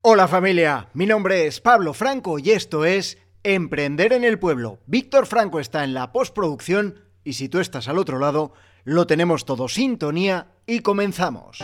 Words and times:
Hola 0.00 0.28
familia, 0.28 0.90
mi 0.94 1.06
nombre 1.06 1.48
es 1.48 1.60
Pablo 1.60 1.92
Franco 1.92 2.38
y 2.38 2.52
esto 2.52 2.84
es 2.84 3.18
Emprender 3.42 4.12
en 4.12 4.22
el 4.22 4.38
Pueblo. 4.38 4.78
Víctor 4.86 5.26
Franco 5.26 5.58
está 5.58 5.82
en 5.82 5.92
la 5.92 6.12
postproducción 6.12 7.00
y 7.24 7.32
si 7.32 7.48
tú 7.48 7.58
estás 7.58 7.88
al 7.88 7.98
otro 7.98 8.20
lado, 8.20 8.52
lo 8.84 9.08
tenemos 9.08 9.44
todo 9.44 9.66
sintonía 9.66 10.52
y 10.68 10.80
comenzamos. 10.80 11.58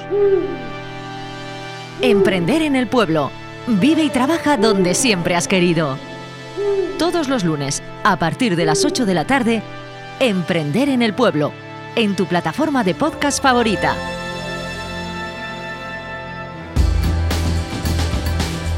Emprender 2.03 2.63
en 2.63 2.75
el 2.75 2.89
Pueblo. 2.89 3.31
Vive 3.69 4.03
y 4.03 4.11
trabaja 4.11 4.57
donde 4.57 4.95
siempre 4.95 5.37
has 5.37 5.47
querido. 5.47 5.97
Todos 6.99 7.29
los 7.29 7.45
lunes, 7.45 7.85
a 8.03 8.19
partir 8.19 8.57
de 8.57 8.65
las 8.65 8.85
8 8.85 9.07
de 9.07 9.15
la 9.15 9.29
tarde, 9.29 9.63
Emprender 10.19 10.89
en 10.89 11.03
el 11.03 11.15
Pueblo, 11.15 11.53
en 11.95 12.17
tu 12.17 12.27
plataforma 12.27 12.83
de 12.83 12.97
podcast 12.97 13.41
favorita. 13.41 13.95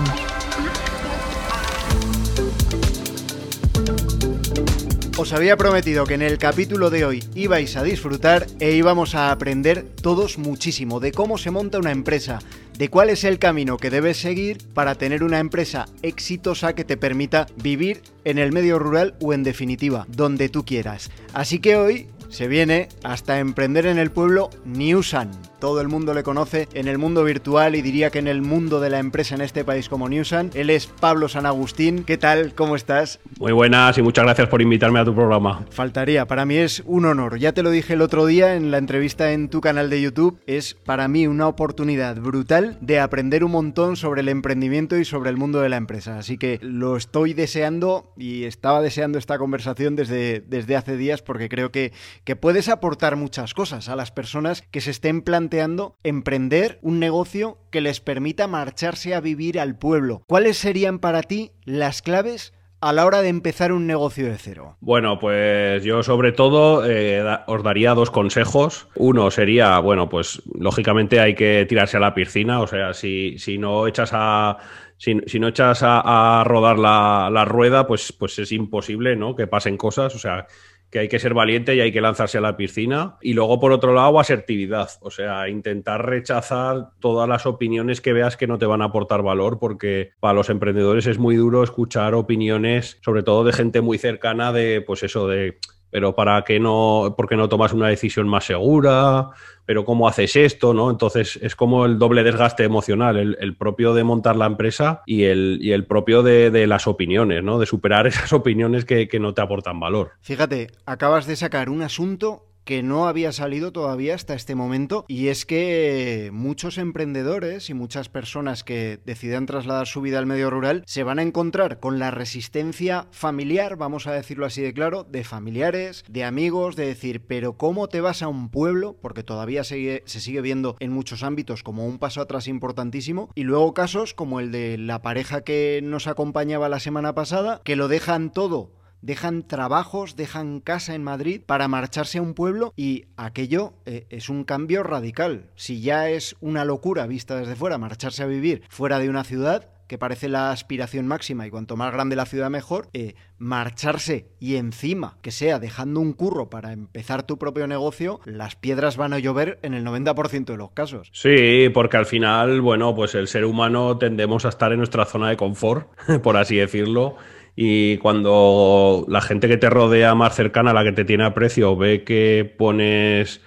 Os 5.20 5.34
había 5.34 5.58
prometido 5.58 6.06
que 6.06 6.14
en 6.14 6.22
el 6.22 6.38
capítulo 6.38 6.92
de 6.92 7.04
hoy 7.04 7.24
ibais 7.34 7.76
a 7.76 7.82
disfrutar 7.82 8.46
e 8.60 8.74
íbamos 8.74 9.16
a 9.16 9.32
aprender 9.32 9.84
todos 10.04 10.38
muchísimo 10.38 11.00
de 11.00 11.12
cómo 11.12 11.40
se 11.40 11.50
monta 11.50 11.80
una 11.80 11.92
empresa, 11.92 12.38
de 12.78 12.90
cuál 12.90 13.10
es 13.10 13.24
el 13.24 13.40
camino 13.40 13.78
que 13.78 13.90
debes 13.90 14.18
seguir 14.18 14.60
para 14.76 14.94
tener 14.94 15.24
una 15.24 15.40
empresa 15.40 15.88
exitosa 16.04 16.74
que 16.74 16.86
te 16.86 16.98
permita 16.98 17.48
vivir 17.56 18.04
en 18.26 18.38
el 18.38 18.52
medio 18.52 18.78
rural 18.78 19.16
o 19.20 19.34
en 19.34 19.42
definitiva, 19.42 20.06
donde 20.08 20.50
tú 20.50 20.64
quieras. 20.66 21.10
Así 21.34 21.58
que 21.58 21.78
hoy 21.78 22.08
se 22.30 22.48
viene 22.48 22.90
hasta 23.04 23.40
emprender 23.40 23.86
en 23.86 23.98
el 23.98 24.12
pueblo 24.12 24.50
Newsan. 24.66 25.32
Todo 25.60 25.82
el 25.82 25.88
mundo 25.88 26.14
le 26.14 26.22
conoce 26.22 26.68
en 26.74 26.88
el 26.88 27.00
mundo 27.00 27.24
virtual 27.24 27.76
y 27.76 27.82
diría 27.82 28.12
que 28.12 28.20
en 28.20 28.28
el 28.28 28.44
mundo 28.44 28.80
de 28.80 28.92
la 28.92 29.00
empresa 29.00 29.34
en 29.34 29.42
este 29.42 29.66
país 29.66 29.90
como 29.90 30.08
Newsan. 30.08 30.52
Él 30.54 30.70
es 30.70 30.86
Pablo 30.86 31.30
San 31.30 31.48
Agustín. 31.48 32.04
¿Qué 32.04 32.18
tal? 32.18 32.54
¿Cómo 32.54 32.76
estás? 32.76 33.20
Muy 33.40 33.54
buenas 33.54 33.98
y 33.98 34.04
muchas 34.04 34.26
gracias 34.26 34.50
por 34.50 34.62
invitarme 34.62 35.00
a 35.00 35.06
tu 35.06 35.16
programa. 35.16 35.66
Faltaría, 35.72 36.28
para 36.28 36.46
mí 36.46 36.58
es 36.58 36.84
un 36.86 37.06
honor. 37.06 37.40
Ya 37.40 37.54
te 37.54 37.64
lo 37.64 37.72
dije 37.72 37.94
el 37.94 38.04
otro 38.04 38.28
día 38.28 38.56
en 38.56 38.70
la 38.70 38.78
entrevista 38.78 39.32
en 39.32 39.50
tu 39.50 39.60
canal 39.60 39.90
de 39.90 40.00
YouTube. 40.00 40.40
Es 40.46 40.76
para 40.76 41.08
mí 41.08 41.26
una 41.26 41.48
oportunidad 41.48 42.18
brutal 42.18 42.78
de 42.82 43.00
aprender 43.00 43.44
un 43.44 43.52
montón 43.52 43.96
sobre 43.96 44.22
el 44.22 44.30
emprendimiento 44.30 44.98
y 44.98 45.06
sobre 45.06 45.32
el 45.32 45.38
mundo 45.38 45.60
de 45.62 45.70
la 45.70 45.78
empresa. 45.78 46.20
Así 46.20 46.38
que 46.38 46.60
lo 46.62 46.98
estoy 46.98 47.34
deseando 47.34 48.14
y 48.16 48.44
estaba 48.44 48.82
deseando 48.82 49.18
esta 49.18 49.40
conversación 49.40 49.96
desde, 49.96 50.42
desde 50.42 50.76
hace 50.76 50.98
días 50.98 51.24
porque 51.24 51.50
creo 51.50 51.72
que, 51.72 51.94
que 52.24 52.36
puedes 52.36 52.70
aportar 52.70 53.16
muchas 53.16 53.54
cosas 53.54 53.90
a 53.90 53.96
las 53.96 54.12
personas 54.12 54.62
que 54.72 54.82
se 54.82 54.92
estén 54.92 55.22
planteando 55.22 55.96
emprender 56.04 56.80
un 56.82 57.00
negocio 57.00 57.58
que 57.72 57.82
les 57.82 58.00
permita 58.00 58.48
marcharse 58.48 59.14
a 59.14 59.22
vivir 59.22 59.60
al 59.60 59.78
pueblo. 59.78 60.24
¿Cuáles 60.28 60.58
serían 60.58 61.00
para 61.00 61.24
ti 61.24 61.52
las 61.66 62.02
claves 62.02 62.54
a 62.80 62.94
la 62.94 63.06
hora 63.06 63.22
de 63.22 63.30
empezar 63.30 63.72
un 63.72 63.88
negocio 63.88 64.28
de 64.28 64.38
cero? 64.38 64.78
Bueno, 64.80 65.20
pues 65.20 65.84
yo 65.84 66.04
sobre 66.04 66.32
todo 66.32 66.86
eh, 66.86 67.24
os 67.48 67.64
daría 67.64 67.94
dos 67.94 68.12
consejos. 68.12 68.88
Uno 68.96 69.32
sería, 69.32 69.80
bueno, 69.80 70.10
pues 70.10 70.42
lógicamente 70.54 71.20
hay 71.20 71.36
que 71.36 71.66
tirarse 71.68 71.98
a 71.98 72.02
la 72.02 72.14
piscina, 72.14 72.62
o 72.62 72.68
sea, 72.68 72.94
si, 72.94 73.38
si 73.38 73.58
no 73.58 73.88
echas 73.88 74.12
a... 74.14 74.58
Si, 75.00 75.14
no 75.14 75.50
echas 75.50 75.82
a, 75.84 76.44
rodar 76.44 76.80
la, 76.80 77.30
la, 77.32 77.46
rueda, 77.46 77.86
pues, 77.86 78.12
pues 78.12 78.40
es 78.40 78.52
imposible, 78.52 79.16
¿no? 79.16 79.36
Que 79.36 79.46
pasen 79.46 79.78
cosas. 79.78 80.16
O 80.16 80.18
sea, 80.18 80.48
que 80.90 81.00
hay 81.00 81.08
que 81.08 81.20
ser 81.20 81.34
valiente 81.34 81.76
y 81.76 81.82
hay 81.82 81.92
que 81.92 82.02
lanzarse 82.02 82.38
a 82.38 82.42
la 82.42 82.56
piscina. 82.58 83.18
Y 83.22 83.34
luego, 83.34 83.60
por 83.60 83.72
otro 83.72 83.94
lado, 83.94 84.20
asertividad, 84.20 84.90
o 85.02 85.12
sea, 85.12 85.50
intentar 85.50 86.06
rechazar 86.06 86.90
todas 87.00 87.28
las 87.28 87.46
opiniones 87.46 88.02
que 88.02 88.14
veas 88.14 88.38
que 88.38 88.48
no 88.48 88.58
te 88.58 88.66
van 88.66 88.82
a 88.82 88.86
aportar 88.86 89.22
valor, 89.22 89.60
porque 89.60 90.12
para 90.20 90.34
los 90.34 90.50
emprendedores 90.50 91.08
es 91.08 91.18
muy 91.18 91.36
duro 91.36 91.64
escuchar 91.64 92.16
opiniones, 92.16 93.00
sobre 93.02 93.24
todo 93.24 93.44
de 93.44 93.54
gente 93.54 93.82
muy 93.82 93.98
cercana, 93.98 94.52
de, 94.54 94.82
pues 94.82 95.04
eso, 95.04 95.28
de 95.28 95.58
pero 95.98 96.14
¿para 96.14 96.44
qué 96.44 96.60
no, 96.60 97.16
por 97.18 97.28
qué 97.28 97.36
no 97.36 97.50
tomas 97.50 97.74
una 97.74 97.88
decisión 97.88 98.28
más 98.28 98.46
segura? 98.46 99.32
¿Pero 99.66 99.84
cómo 99.84 100.08
haces 100.08 100.36
esto? 100.36 100.72
¿no? 100.72 100.92
Entonces 100.92 101.40
es 101.42 101.56
como 101.56 101.88
el 101.88 101.98
doble 101.98 102.22
desgaste 102.22 102.64
emocional, 102.64 103.18
el, 103.18 103.58
propio 103.58 103.96
de 103.96 104.04
montar 104.04 104.36
la 104.36 104.46
empresa 104.46 105.02
y 105.08 105.24
el, 105.24 105.58
y 105.60 105.72
el 105.72 105.88
propio 105.88 106.22
de, 106.22 106.68
las 106.68 106.86
opiniones, 106.86 107.44
¿no? 107.44 107.58
De 107.58 107.66
superar 107.66 108.06
esas 108.08 108.32
opiniones 108.32 108.86
que, 108.86 109.08
que 109.08 109.20
no 109.20 109.34
te 109.34 109.42
aportan 109.42 109.80
valor. 109.80 110.12
Fíjate, 110.22 110.68
acabas 110.86 111.26
de 111.26 111.36
sacar 111.36 111.68
un 111.68 111.82
asunto 111.82 112.46
que 112.68 112.84
no 112.84 113.08
había 113.08 113.32
salido 113.32 113.72
todavía 113.72 114.14
hasta 114.14 114.34
este 114.34 114.54
momento 114.54 115.06
y 115.08 115.30
es 115.30 115.46
que 115.46 116.32
muchos 116.34 116.78
emprendedores 116.78 117.70
y 117.70 117.74
muchas 117.74 118.10
personas 118.10 118.66
que 118.66 119.00
decidan 119.06 119.46
trasladar 119.46 119.88
su 119.88 120.02
vida 120.02 120.20
al 120.20 120.26
medio 120.26 120.50
rural 120.50 120.84
se 120.86 121.04
van 121.04 121.18
a 121.18 121.22
encontrar 121.22 121.80
con 121.80 121.98
la 121.98 122.12
resistencia 122.12 123.08
familiar, 123.12 123.78
vamos 123.78 124.06
a 124.06 124.12
decirlo 124.12 124.46
así 124.46 124.62
de 124.62 124.74
claro, 124.74 125.06
de 125.06 125.24
familiares, 125.24 126.04
de 126.10 126.26
amigos, 126.26 126.76
de 126.76 126.88
decir, 126.88 127.22
pero 127.26 127.54
¿cómo 127.54 127.88
te 127.88 128.02
vas 128.02 128.22
a 128.22 128.28
un 128.28 128.50
pueblo? 128.50 128.98
Porque 129.02 129.24
todavía 129.24 129.64
se, 129.64 130.04
se 130.06 130.20
sigue 130.20 130.42
viendo 130.42 130.76
en 130.82 130.92
muchos 130.92 131.24
ámbitos 131.24 131.64
como 131.64 131.88
un 131.88 132.00
paso 132.00 132.20
atrás 132.20 132.50
importantísimo 132.50 133.30
y 133.34 133.44
luego 133.44 133.74
casos 133.74 134.14
como 134.14 134.42
el 134.42 134.52
de 134.52 134.78
la 134.78 135.02
pareja 135.02 135.40
que 135.40 135.80
nos 135.82 136.06
acompañaba 136.08 136.68
la 136.68 136.82
semana 136.82 137.16
pasada, 137.16 137.62
que 137.64 137.78
lo 137.78 137.88
dejan 137.88 138.30
todo 138.30 138.74
dejan 139.02 139.48
trabajos, 139.48 140.16
dejan 140.16 140.60
casa 140.60 140.96
en 140.96 141.04
Madrid 141.04 141.42
para 141.46 141.68
marcharse 141.68 142.18
a 142.18 142.22
un 142.22 142.34
pueblo 142.34 142.74
y 142.76 143.06
aquello 143.18 143.74
eh, 143.86 144.06
es 144.10 144.30
un 144.30 144.44
cambio 144.44 144.84
radical. 144.84 145.50
Si 145.56 145.82
ya 145.82 146.10
es 146.10 146.36
una 146.40 146.66
locura 146.66 147.08
vista 147.08 147.36
desde 147.36 147.56
fuera 147.56 147.78
marcharse 147.78 148.24
a 148.24 148.28
vivir 148.28 148.64
fuera 148.70 149.00
de 149.00 149.10
una 149.10 149.24
ciudad, 149.24 149.70
que 149.88 149.98
parece 149.98 150.28
la 150.30 150.52
aspiración 150.52 151.08
máxima 151.08 151.48
y 151.48 151.50
cuanto 151.50 151.78
más 151.78 151.94
grande 151.94 152.16
la 152.16 152.26
ciudad 152.26 152.50
mejor, 152.50 152.90
eh, 152.94 153.16
marcharse 153.38 154.28
y 154.40 154.56
encima 154.56 155.18
que 155.22 155.32
sea 155.32 155.60
dejando 155.60 156.00
un 156.00 156.14
curro 156.14 156.50
para 156.50 156.74
empezar 156.74 157.24
tu 157.24 157.38
propio 157.38 157.68
negocio, 157.68 158.20
las 158.26 158.56
piedras 158.56 158.98
van 158.98 159.14
a 159.14 159.20
llover 159.20 159.60
en 159.62 159.74
el 159.74 159.86
90% 159.86 160.46
de 160.46 160.58
los 160.58 160.72
casos. 160.72 161.10
Sí, 161.14 161.70
porque 161.74 161.98
al 161.98 162.06
final, 162.06 162.62
bueno, 162.62 162.94
pues 162.96 163.16
el 163.16 163.28
ser 163.28 163.46
humano 163.46 163.98
tendemos 163.98 164.46
a 164.46 164.50
estar 164.50 164.72
en 164.72 164.80
nuestra 164.80 165.06
zona 165.06 165.30
de 165.30 165.38
confort, 165.38 165.88
por 166.22 166.38
así 166.38 166.58
decirlo 166.58 167.16
y 167.60 167.98
cuando 167.98 169.04
la 169.10 169.20
gente 169.20 169.48
que 169.48 169.58
te 169.58 169.72
rodea 169.72 170.14
más 170.14 170.36
cercana, 170.36 170.74
la 170.74 170.84
que 170.84 170.92
te 170.92 171.06
tiene 171.06 171.24
a 171.24 171.34
precio, 171.34 171.76
ve 171.76 172.04
que 172.04 172.54
pones 172.56 173.42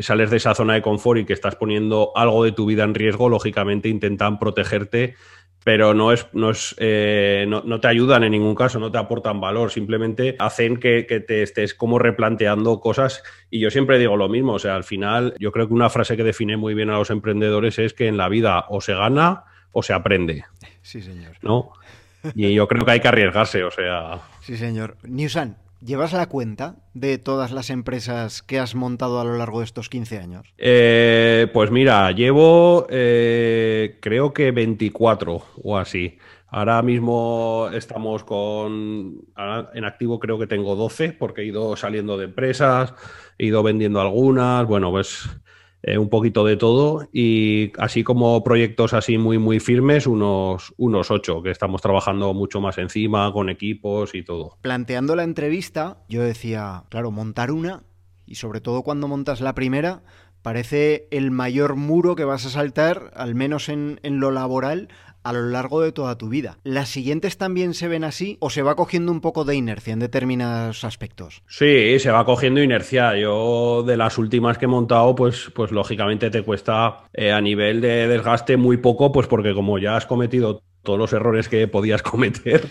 sales 0.00 0.28
de 0.30 0.36
esa 0.36 0.54
zona 0.54 0.74
de 0.74 0.82
confort 0.82 1.20
y 1.20 1.24
que 1.24 1.32
estás 1.32 1.56
poniendo 1.56 2.12
algo 2.14 2.44
de 2.44 2.52
tu 2.52 2.66
vida 2.66 2.84
en 2.84 2.94
riesgo, 2.94 3.30
lógicamente 3.30 3.88
intentan 3.88 4.38
protegerte, 4.38 5.14
pero 5.64 5.94
no 5.94 6.12
es, 6.12 6.26
no 6.34 6.50
es, 6.50 6.74
eh, 6.76 7.46
no, 7.48 7.80
te 7.80 7.88
ayudan 7.88 8.24
en 8.24 8.32
ningún 8.32 8.54
caso, 8.54 8.78
no 8.78 8.92
te 8.92 8.98
aportan 8.98 9.40
valor, 9.40 9.70
simplemente 9.70 10.36
hacen 10.38 10.76
que, 10.76 11.06
que, 11.06 11.20
te 11.20 11.42
estés 11.42 11.72
como 11.74 11.98
replanteando 11.98 12.80
cosas. 12.80 13.22
Y 13.48 13.60
yo 13.60 13.70
siempre 13.70 13.98
digo 13.98 14.18
lo 14.18 14.28
mismo, 14.28 14.52
o 14.52 14.58
sea, 14.58 14.76
al 14.76 14.84
final, 14.84 15.34
yo 15.40 15.52
creo 15.52 15.68
que 15.68 15.72
una 15.72 15.88
frase 15.88 16.18
que 16.18 16.22
define 16.22 16.58
muy 16.58 16.74
bien 16.74 16.90
a 16.90 16.98
los 16.98 17.08
emprendedores 17.08 17.78
es 17.78 17.94
que 17.94 18.08
en 18.08 18.18
la 18.18 18.28
vida 18.28 18.66
o 18.68 18.82
se 18.82 18.92
gana 18.92 19.44
o 19.72 19.82
se 19.82 19.94
aprende. 19.94 20.44
Sí, 20.82 21.00
señor. 21.00 21.38
¿No? 21.40 21.72
Y 22.34 22.54
yo 22.54 22.66
creo 22.68 22.84
que 22.84 22.92
hay 22.92 23.00
que 23.00 23.08
arriesgarse, 23.08 23.64
o 23.64 23.70
sea. 23.70 24.20
Sí, 24.40 24.56
señor. 24.56 24.96
Newsan, 25.02 25.56
¿llevas 25.80 26.12
la 26.12 26.26
cuenta 26.26 26.76
de 26.94 27.18
todas 27.18 27.52
las 27.52 27.70
empresas 27.70 28.42
que 28.42 28.58
has 28.58 28.74
montado 28.74 29.20
a 29.20 29.24
lo 29.24 29.36
largo 29.36 29.60
de 29.60 29.66
estos 29.66 29.88
15 29.88 30.18
años? 30.18 30.54
Eh, 30.58 31.48
pues 31.52 31.70
mira, 31.70 32.10
llevo 32.12 32.86
eh, 32.90 33.98
creo 34.00 34.32
que 34.32 34.50
24 34.52 35.42
o 35.62 35.78
así. 35.78 36.18
Ahora 36.48 36.80
mismo 36.82 37.68
estamos 37.72 38.22
con. 38.22 39.22
En 39.74 39.84
activo 39.84 40.20
creo 40.20 40.38
que 40.38 40.46
tengo 40.46 40.76
12 40.76 41.12
porque 41.12 41.42
he 41.42 41.46
ido 41.46 41.74
saliendo 41.74 42.16
de 42.16 42.26
empresas, 42.26 42.94
he 43.38 43.46
ido 43.46 43.64
vendiendo 43.64 44.00
algunas. 44.00 44.64
Bueno, 44.64 44.92
pues 44.92 45.28
eh, 45.86 45.98
un 45.98 46.08
poquito 46.08 46.46
de 46.46 46.56
todo 46.56 47.08
y 47.12 47.72
así 47.78 48.02
como 48.04 48.42
proyectos 48.42 48.94
así 48.94 49.18
muy 49.18 49.36
muy 49.36 49.60
firmes, 49.60 50.06
unos, 50.06 50.72
unos 50.78 51.10
ocho, 51.10 51.42
que 51.42 51.50
estamos 51.50 51.82
trabajando 51.82 52.32
mucho 52.32 52.62
más 52.62 52.78
encima 52.78 53.30
con 53.34 53.50
equipos 53.50 54.14
y 54.14 54.22
todo. 54.22 54.56
Planteando 54.62 55.14
la 55.14 55.24
entrevista, 55.24 55.98
yo 56.08 56.22
decía, 56.22 56.84
claro, 56.88 57.10
montar 57.10 57.50
una 57.50 57.82
y 58.24 58.36
sobre 58.36 58.62
todo 58.62 58.82
cuando 58.82 59.08
montas 59.08 59.42
la 59.42 59.54
primera, 59.54 60.02
parece 60.40 61.06
el 61.10 61.30
mayor 61.30 61.76
muro 61.76 62.16
que 62.16 62.24
vas 62.24 62.46
a 62.46 62.50
saltar, 62.50 63.10
al 63.14 63.34
menos 63.34 63.68
en, 63.68 64.00
en 64.02 64.20
lo 64.20 64.30
laboral, 64.30 64.88
a 65.24 65.32
lo 65.32 65.42
largo 65.42 65.80
de 65.80 65.92
toda 65.92 66.16
tu 66.16 66.28
vida. 66.28 66.58
¿Las 66.62 66.88
siguientes 66.90 67.38
también 67.38 67.74
se 67.74 67.88
ven 67.88 68.04
así 68.04 68.36
o 68.40 68.50
se 68.50 68.62
va 68.62 68.76
cogiendo 68.76 69.10
un 69.10 69.20
poco 69.20 69.44
de 69.44 69.56
inercia 69.56 69.92
en 69.92 69.98
determinados 69.98 70.84
aspectos? 70.84 71.42
Sí, 71.48 71.98
se 71.98 72.10
va 72.10 72.24
cogiendo 72.24 72.62
inercia. 72.62 73.16
Yo 73.16 73.82
de 73.82 73.96
las 73.96 74.18
últimas 74.18 74.58
que 74.58 74.66
he 74.66 74.68
montado, 74.68 75.14
pues, 75.14 75.50
pues 75.54 75.72
lógicamente 75.72 76.30
te 76.30 76.42
cuesta 76.42 77.04
eh, 77.12 77.32
a 77.32 77.40
nivel 77.40 77.80
de 77.80 78.06
desgaste 78.06 78.56
muy 78.56 78.76
poco, 78.76 79.10
pues 79.10 79.26
porque 79.26 79.54
como 79.54 79.78
ya 79.78 79.96
has 79.96 80.06
cometido 80.06 80.62
todos 80.84 80.98
los 80.98 81.12
errores 81.12 81.48
que 81.48 81.66
podías 81.66 82.02
cometer, 82.14 82.68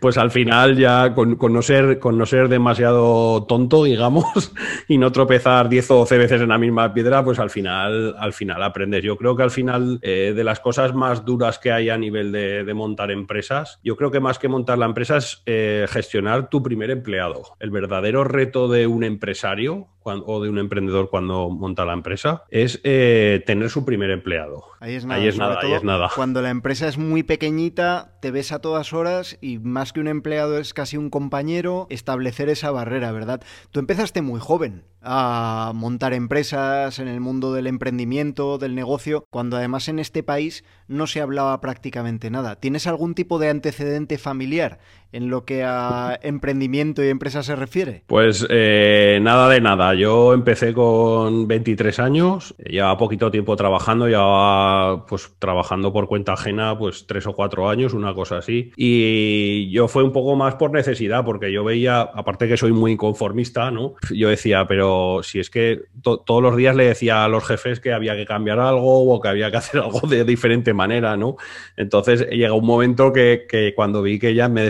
pues 0.00 0.16
al 0.16 0.30
final 0.30 0.76
ya 0.76 1.14
con, 1.14 1.36
no, 1.38 1.62
ser, 1.62 1.98
con 1.98 2.16
no 2.16 2.24
ser 2.24 2.48
demasiado 2.48 3.44
tonto, 3.44 3.84
digamos, 3.84 4.52
y 4.88 4.98
no 4.98 5.12
tropezar 5.12 5.68
10 5.68 5.90
o 5.90 5.96
12 5.98 6.18
veces 6.18 6.40
en 6.40 6.48
la 6.48 6.58
misma 6.58 6.94
piedra, 6.94 7.24
pues 7.24 7.38
al 7.38 7.50
final, 7.50 8.14
al 8.18 8.32
final 8.32 8.62
aprendes. 8.62 9.02
Yo 9.02 9.16
creo 9.16 9.36
que 9.36 9.42
al 9.42 9.50
final 9.50 9.98
eh, 10.02 10.32
de 10.34 10.44
las 10.44 10.60
cosas 10.60 10.94
más 10.94 11.24
duras 11.24 11.58
que 11.58 11.72
hay 11.72 11.90
a 11.90 11.98
nivel 11.98 12.32
de, 12.32 12.76
montar 12.76 13.10
empresas, 13.10 13.80
yo 13.82 13.96
creo 13.96 14.10
que 14.10 14.20
más 14.20 14.38
que 14.38 14.48
montar 14.48 14.76
la 14.76 14.84
empresa 14.86 15.16
es 15.16 15.42
eh, 15.46 15.86
gestionar 15.88 16.50
tu 16.50 16.62
primer 16.62 16.90
empleado. 16.90 17.42
El 17.58 17.70
verdadero 17.70 18.22
reto 18.22 18.68
de 18.68 18.86
un 18.86 19.02
empresario 19.02 19.88
o 20.06 20.42
de 20.42 20.48
un 20.48 20.58
emprendedor 20.58 21.10
cuando 21.10 21.50
monta 21.50 21.84
la 21.84 21.92
empresa 21.92 22.44
es 22.50 22.80
eh, 22.84 23.42
tener 23.46 23.70
su 23.70 23.84
primer 23.84 24.10
empleado. 24.10 24.64
Ahí 24.80 24.94
es 24.94 25.04
nada, 25.04 25.20
ahí 25.20 25.28
es 25.28 25.38
nada, 25.38 25.58
ahí 25.60 25.72
es 25.72 25.84
nada. 25.84 26.10
Cuando 26.14 26.42
la 26.42 26.50
empresa 26.50 26.88
es 26.88 26.98
muy 26.98 27.22
pequeñita, 27.22 28.18
te 28.20 28.30
ves 28.30 28.52
a 28.52 28.60
todas 28.60 28.92
horas 28.92 29.38
y 29.40 29.58
más 29.58 29.92
que 29.92 30.00
un 30.00 30.08
empleado 30.08 30.58
es 30.58 30.74
casi 30.74 30.96
un 30.96 31.10
compañero, 31.10 31.86
establecer 31.90 32.48
esa 32.48 32.70
barrera, 32.70 33.12
¿verdad? 33.12 33.42
Tú 33.70 33.80
empezaste 33.80 34.22
muy 34.22 34.40
joven 34.40 34.84
a 35.08 35.72
montar 35.74 36.12
empresas 36.12 36.98
en 36.98 37.06
el 37.06 37.20
mundo 37.20 37.52
del 37.52 37.68
emprendimiento, 37.68 38.58
del 38.58 38.74
negocio, 38.74 39.24
cuando 39.30 39.56
además 39.56 39.88
en 39.88 40.00
este 40.00 40.24
país 40.24 40.64
no 40.88 41.06
se 41.06 41.20
hablaba 41.20 41.60
prácticamente 41.60 42.28
nada. 42.30 42.56
¿Tienes 42.56 42.86
algún 42.86 43.14
tipo 43.14 43.38
de 43.38 43.48
antecedente 43.48 44.18
familiar 44.18 44.80
en 45.16 45.30
lo 45.30 45.46
que 45.46 45.64
a 45.64 46.18
emprendimiento 46.22 47.02
y 47.02 47.08
empresa 47.08 47.42
se 47.42 47.56
refiere? 47.56 48.02
Pues 48.06 48.46
eh, 48.50 49.18
nada 49.22 49.48
de 49.48 49.62
nada. 49.62 49.94
Yo 49.94 50.34
empecé 50.34 50.74
con 50.74 51.48
23 51.48 51.98
años, 52.00 52.54
ya 52.70 52.94
poquito 52.98 53.30
tiempo 53.30 53.56
trabajando, 53.56 54.08
ya 54.10 55.04
pues 55.08 55.32
trabajando 55.38 55.90
por 55.90 56.06
cuenta 56.06 56.34
ajena, 56.34 56.78
pues 56.78 57.06
tres 57.06 57.26
o 57.26 57.32
cuatro 57.32 57.70
años, 57.70 57.94
una 57.94 58.12
cosa 58.12 58.38
así. 58.38 58.72
Y 58.76 59.70
yo 59.70 59.88
fue 59.88 60.02
un 60.02 60.12
poco 60.12 60.36
más 60.36 60.56
por 60.56 60.70
necesidad, 60.70 61.24
porque 61.24 61.50
yo 61.50 61.64
veía, 61.64 62.02
aparte 62.02 62.46
que 62.46 62.58
soy 62.58 62.72
muy 62.72 62.92
inconformista, 62.92 63.70
¿no? 63.70 63.94
Yo 64.10 64.28
decía, 64.28 64.66
pero 64.66 65.20
si 65.22 65.40
es 65.40 65.48
que 65.48 65.80
todos 66.02 66.42
los 66.42 66.56
días 66.56 66.76
le 66.76 66.84
decía 66.84 67.24
a 67.24 67.28
los 67.28 67.46
jefes 67.46 67.80
que 67.80 67.94
había 67.94 68.16
que 68.16 68.26
cambiar 68.26 68.58
algo 68.58 69.14
o 69.14 69.20
que 69.20 69.28
había 69.28 69.50
que 69.50 69.56
hacer 69.56 69.80
algo 69.80 70.06
de 70.06 70.24
diferente 70.24 70.74
manera, 70.74 71.16
¿no? 71.16 71.36
Entonces 71.78 72.28
llega 72.28 72.52
un 72.52 72.66
momento 72.66 73.14
que, 73.14 73.46
que 73.48 73.72
cuando 73.74 74.02
vi 74.02 74.18
que 74.18 74.34
ya 74.34 74.50
me 74.50 74.60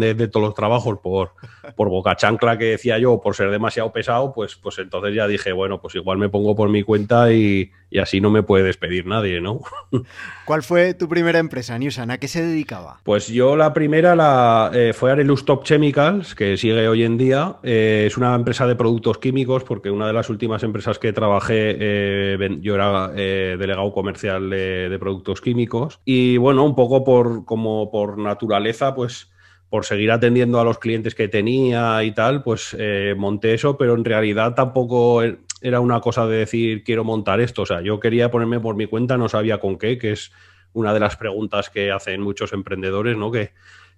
despedían 0.00 0.18
de, 0.18 0.28
todos 0.28 0.46
los 0.46 0.54
trabajos 0.54 0.98
por, 1.02 1.32
por 1.76 1.88
boca 1.88 2.16
chancla 2.16 2.58
que 2.58 2.64
decía 2.64 2.98
yo, 2.98 3.20
por 3.20 3.34
ser 3.34 3.50
demasiado 3.50 3.92
pesado, 3.92 4.32
pues, 4.32 4.56
pues 4.56 4.78
entonces 4.78 5.14
ya 5.14 5.26
dije, 5.26 5.52
bueno, 5.52 5.80
pues 5.80 5.94
igual 5.94 6.18
me 6.18 6.28
pongo 6.28 6.54
por 6.54 6.68
mi 6.68 6.82
cuenta 6.82 7.32
y, 7.32 7.70
así 8.00 8.20
no 8.20 8.28
me 8.28 8.42
puede 8.42 8.64
despedir 8.64 9.06
nadie, 9.06 9.40
¿no? 9.40 9.60
¿Cuál 10.46 10.64
fue 10.64 10.94
tu 10.94 11.08
primera 11.08 11.38
empresa, 11.38 11.78
Newsan? 11.78 12.10
¿A 12.10 12.18
qué 12.18 12.26
se 12.26 12.44
dedicaba? 12.44 13.00
Pues 13.04 13.28
yo 13.28 13.54
la 13.54 13.72
primera 13.72 14.16
la, 14.16 14.70
eh, 14.74 14.92
fue 14.92 15.12
Arelus 15.12 15.44
Top 15.44 15.62
Chemicals, 15.62 16.34
que 16.34 16.56
sigue 16.56 16.88
hoy 16.88 17.04
en 17.04 17.16
día. 17.16 17.56
Eh, 17.62 18.04
es 18.08 18.16
una 18.16 18.34
empresa 18.34 18.66
de 18.66 18.74
productos 18.74 19.18
químicos, 19.18 19.62
porque 19.62 19.90
una 19.90 20.08
de 20.08 20.12
las 20.12 20.28
últimas 20.28 20.64
empresas 20.64 20.98
que 20.98 21.12
trabajé, 21.12 21.76
eh, 21.78 22.58
yo 22.60 22.74
era 22.74 23.08
delegado 23.08 23.92
comercial 23.92 24.50
de, 24.50 24.88
de 24.88 24.98
productos 24.98 25.40
químicos. 25.40 26.00
Y 26.04 26.36
bueno, 26.36 26.64
un 26.64 26.74
poco 26.74 27.04
por, 27.04 27.44
como 27.44 27.92
por 27.92 28.18
naturaleza, 28.18 28.96
pues 28.96 29.30
por 29.74 29.84
seguir 29.84 30.12
atendiendo 30.12 30.60
a 30.60 30.64
los 30.64 30.78
clientes 30.78 31.16
que 31.16 31.26
tenía 31.26 32.04
y 32.04 32.12
tal, 32.12 32.44
pues 32.44 32.76
eh, 32.78 33.16
monté 33.18 33.54
eso, 33.54 33.76
pero 33.76 33.94
en 33.94 34.04
realidad 34.04 34.54
tampoco 34.54 35.20
er, 35.20 35.40
era 35.62 35.80
una 35.80 35.98
cosa 36.00 36.28
de 36.28 36.36
decir 36.36 36.84
quiero 36.84 37.02
montar 37.02 37.40
esto. 37.40 37.62
O 37.62 37.66
sea, 37.66 37.80
yo 37.80 37.98
quería 37.98 38.30
ponerme 38.30 38.60
por 38.60 38.76
mi 38.76 38.86
cuenta, 38.86 39.16
no 39.16 39.28
sabía 39.28 39.58
con 39.58 39.76
qué, 39.76 39.98
que 39.98 40.12
es 40.12 40.30
una 40.74 40.94
de 40.94 41.00
las 41.00 41.16
preguntas 41.16 41.70
que 41.70 41.90
hacen 41.90 42.20
muchos 42.20 42.52
emprendedores, 42.52 43.16
¿no? 43.16 43.32
Que, 43.32 43.50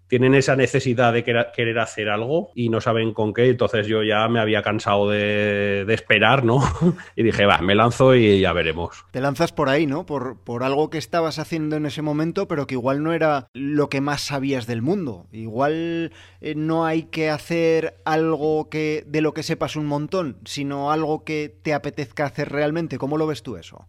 tienen 0.09 0.35
esa 0.35 0.57
necesidad 0.57 1.13
de 1.13 1.25
querer 1.25 1.79
hacer 1.79 2.09
algo 2.09 2.51
y 2.55 2.69
no 2.69 2.81
saben 2.81 3.13
con 3.13 3.35
qué. 3.35 3.49
Entonces 3.49 3.87
yo 3.87 4.03
ya 4.03 4.29
me 4.29 4.41
había 4.41 4.63
cansado 4.63 5.11
de, 5.11 5.87
esperar, 5.89 6.45
¿no? 6.45 6.61
y 7.17 7.23
dije, 7.23 7.47
va, 7.47 7.59
me 7.59 7.75
lanzo 7.75 8.15
y 8.15 8.41
ya 8.41 8.53
veremos. 8.53 9.05
Te 9.11 9.21
lanzas 9.21 9.53
por 9.53 9.69
ahí, 9.69 9.87
¿no? 9.87 10.07
Por, 10.07 10.39
por 10.39 10.63
algo 10.63 10.91
que 10.91 10.99
estabas 10.99 11.39
haciendo 11.39 11.77
en 11.77 11.87
ese 11.87 12.03
momento, 12.03 12.49
pero 12.49 12.67
que 12.67 12.75
igual 12.75 13.03
no 13.03 13.13
era 13.13 13.49
lo 13.55 13.89
que 13.89 14.01
más 14.01 14.21
sabías 14.23 14.67
del 14.67 14.83
mundo. 14.83 15.27
Igual 15.33 16.13
eh, 16.41 16.55
no 16.55 16.85
hay 16.85 17.05
que 17.05 17.31
hacer 17.31 17.95
algo 18.05 18.69
que 18.69 19.05
de 19.07 19.21
lo 19.21 19.35
que 19.35 19.43
sepas 19.43 19.77
un 19.77 19.87
montón, 19.87 20.39
sino 20.45 20.93
algo 20.93 21.25
que 21.25 21.55
te 21.63 21.75
apetezca 21.75 22.27
hacer 22.27 22.51
realmente. 22.51 22.99
¿Cómo 22.99 23.19
lo 23.19 23.27
ves 23.27 23.43
tú 23.43 23.57
eso? 23.57 23.87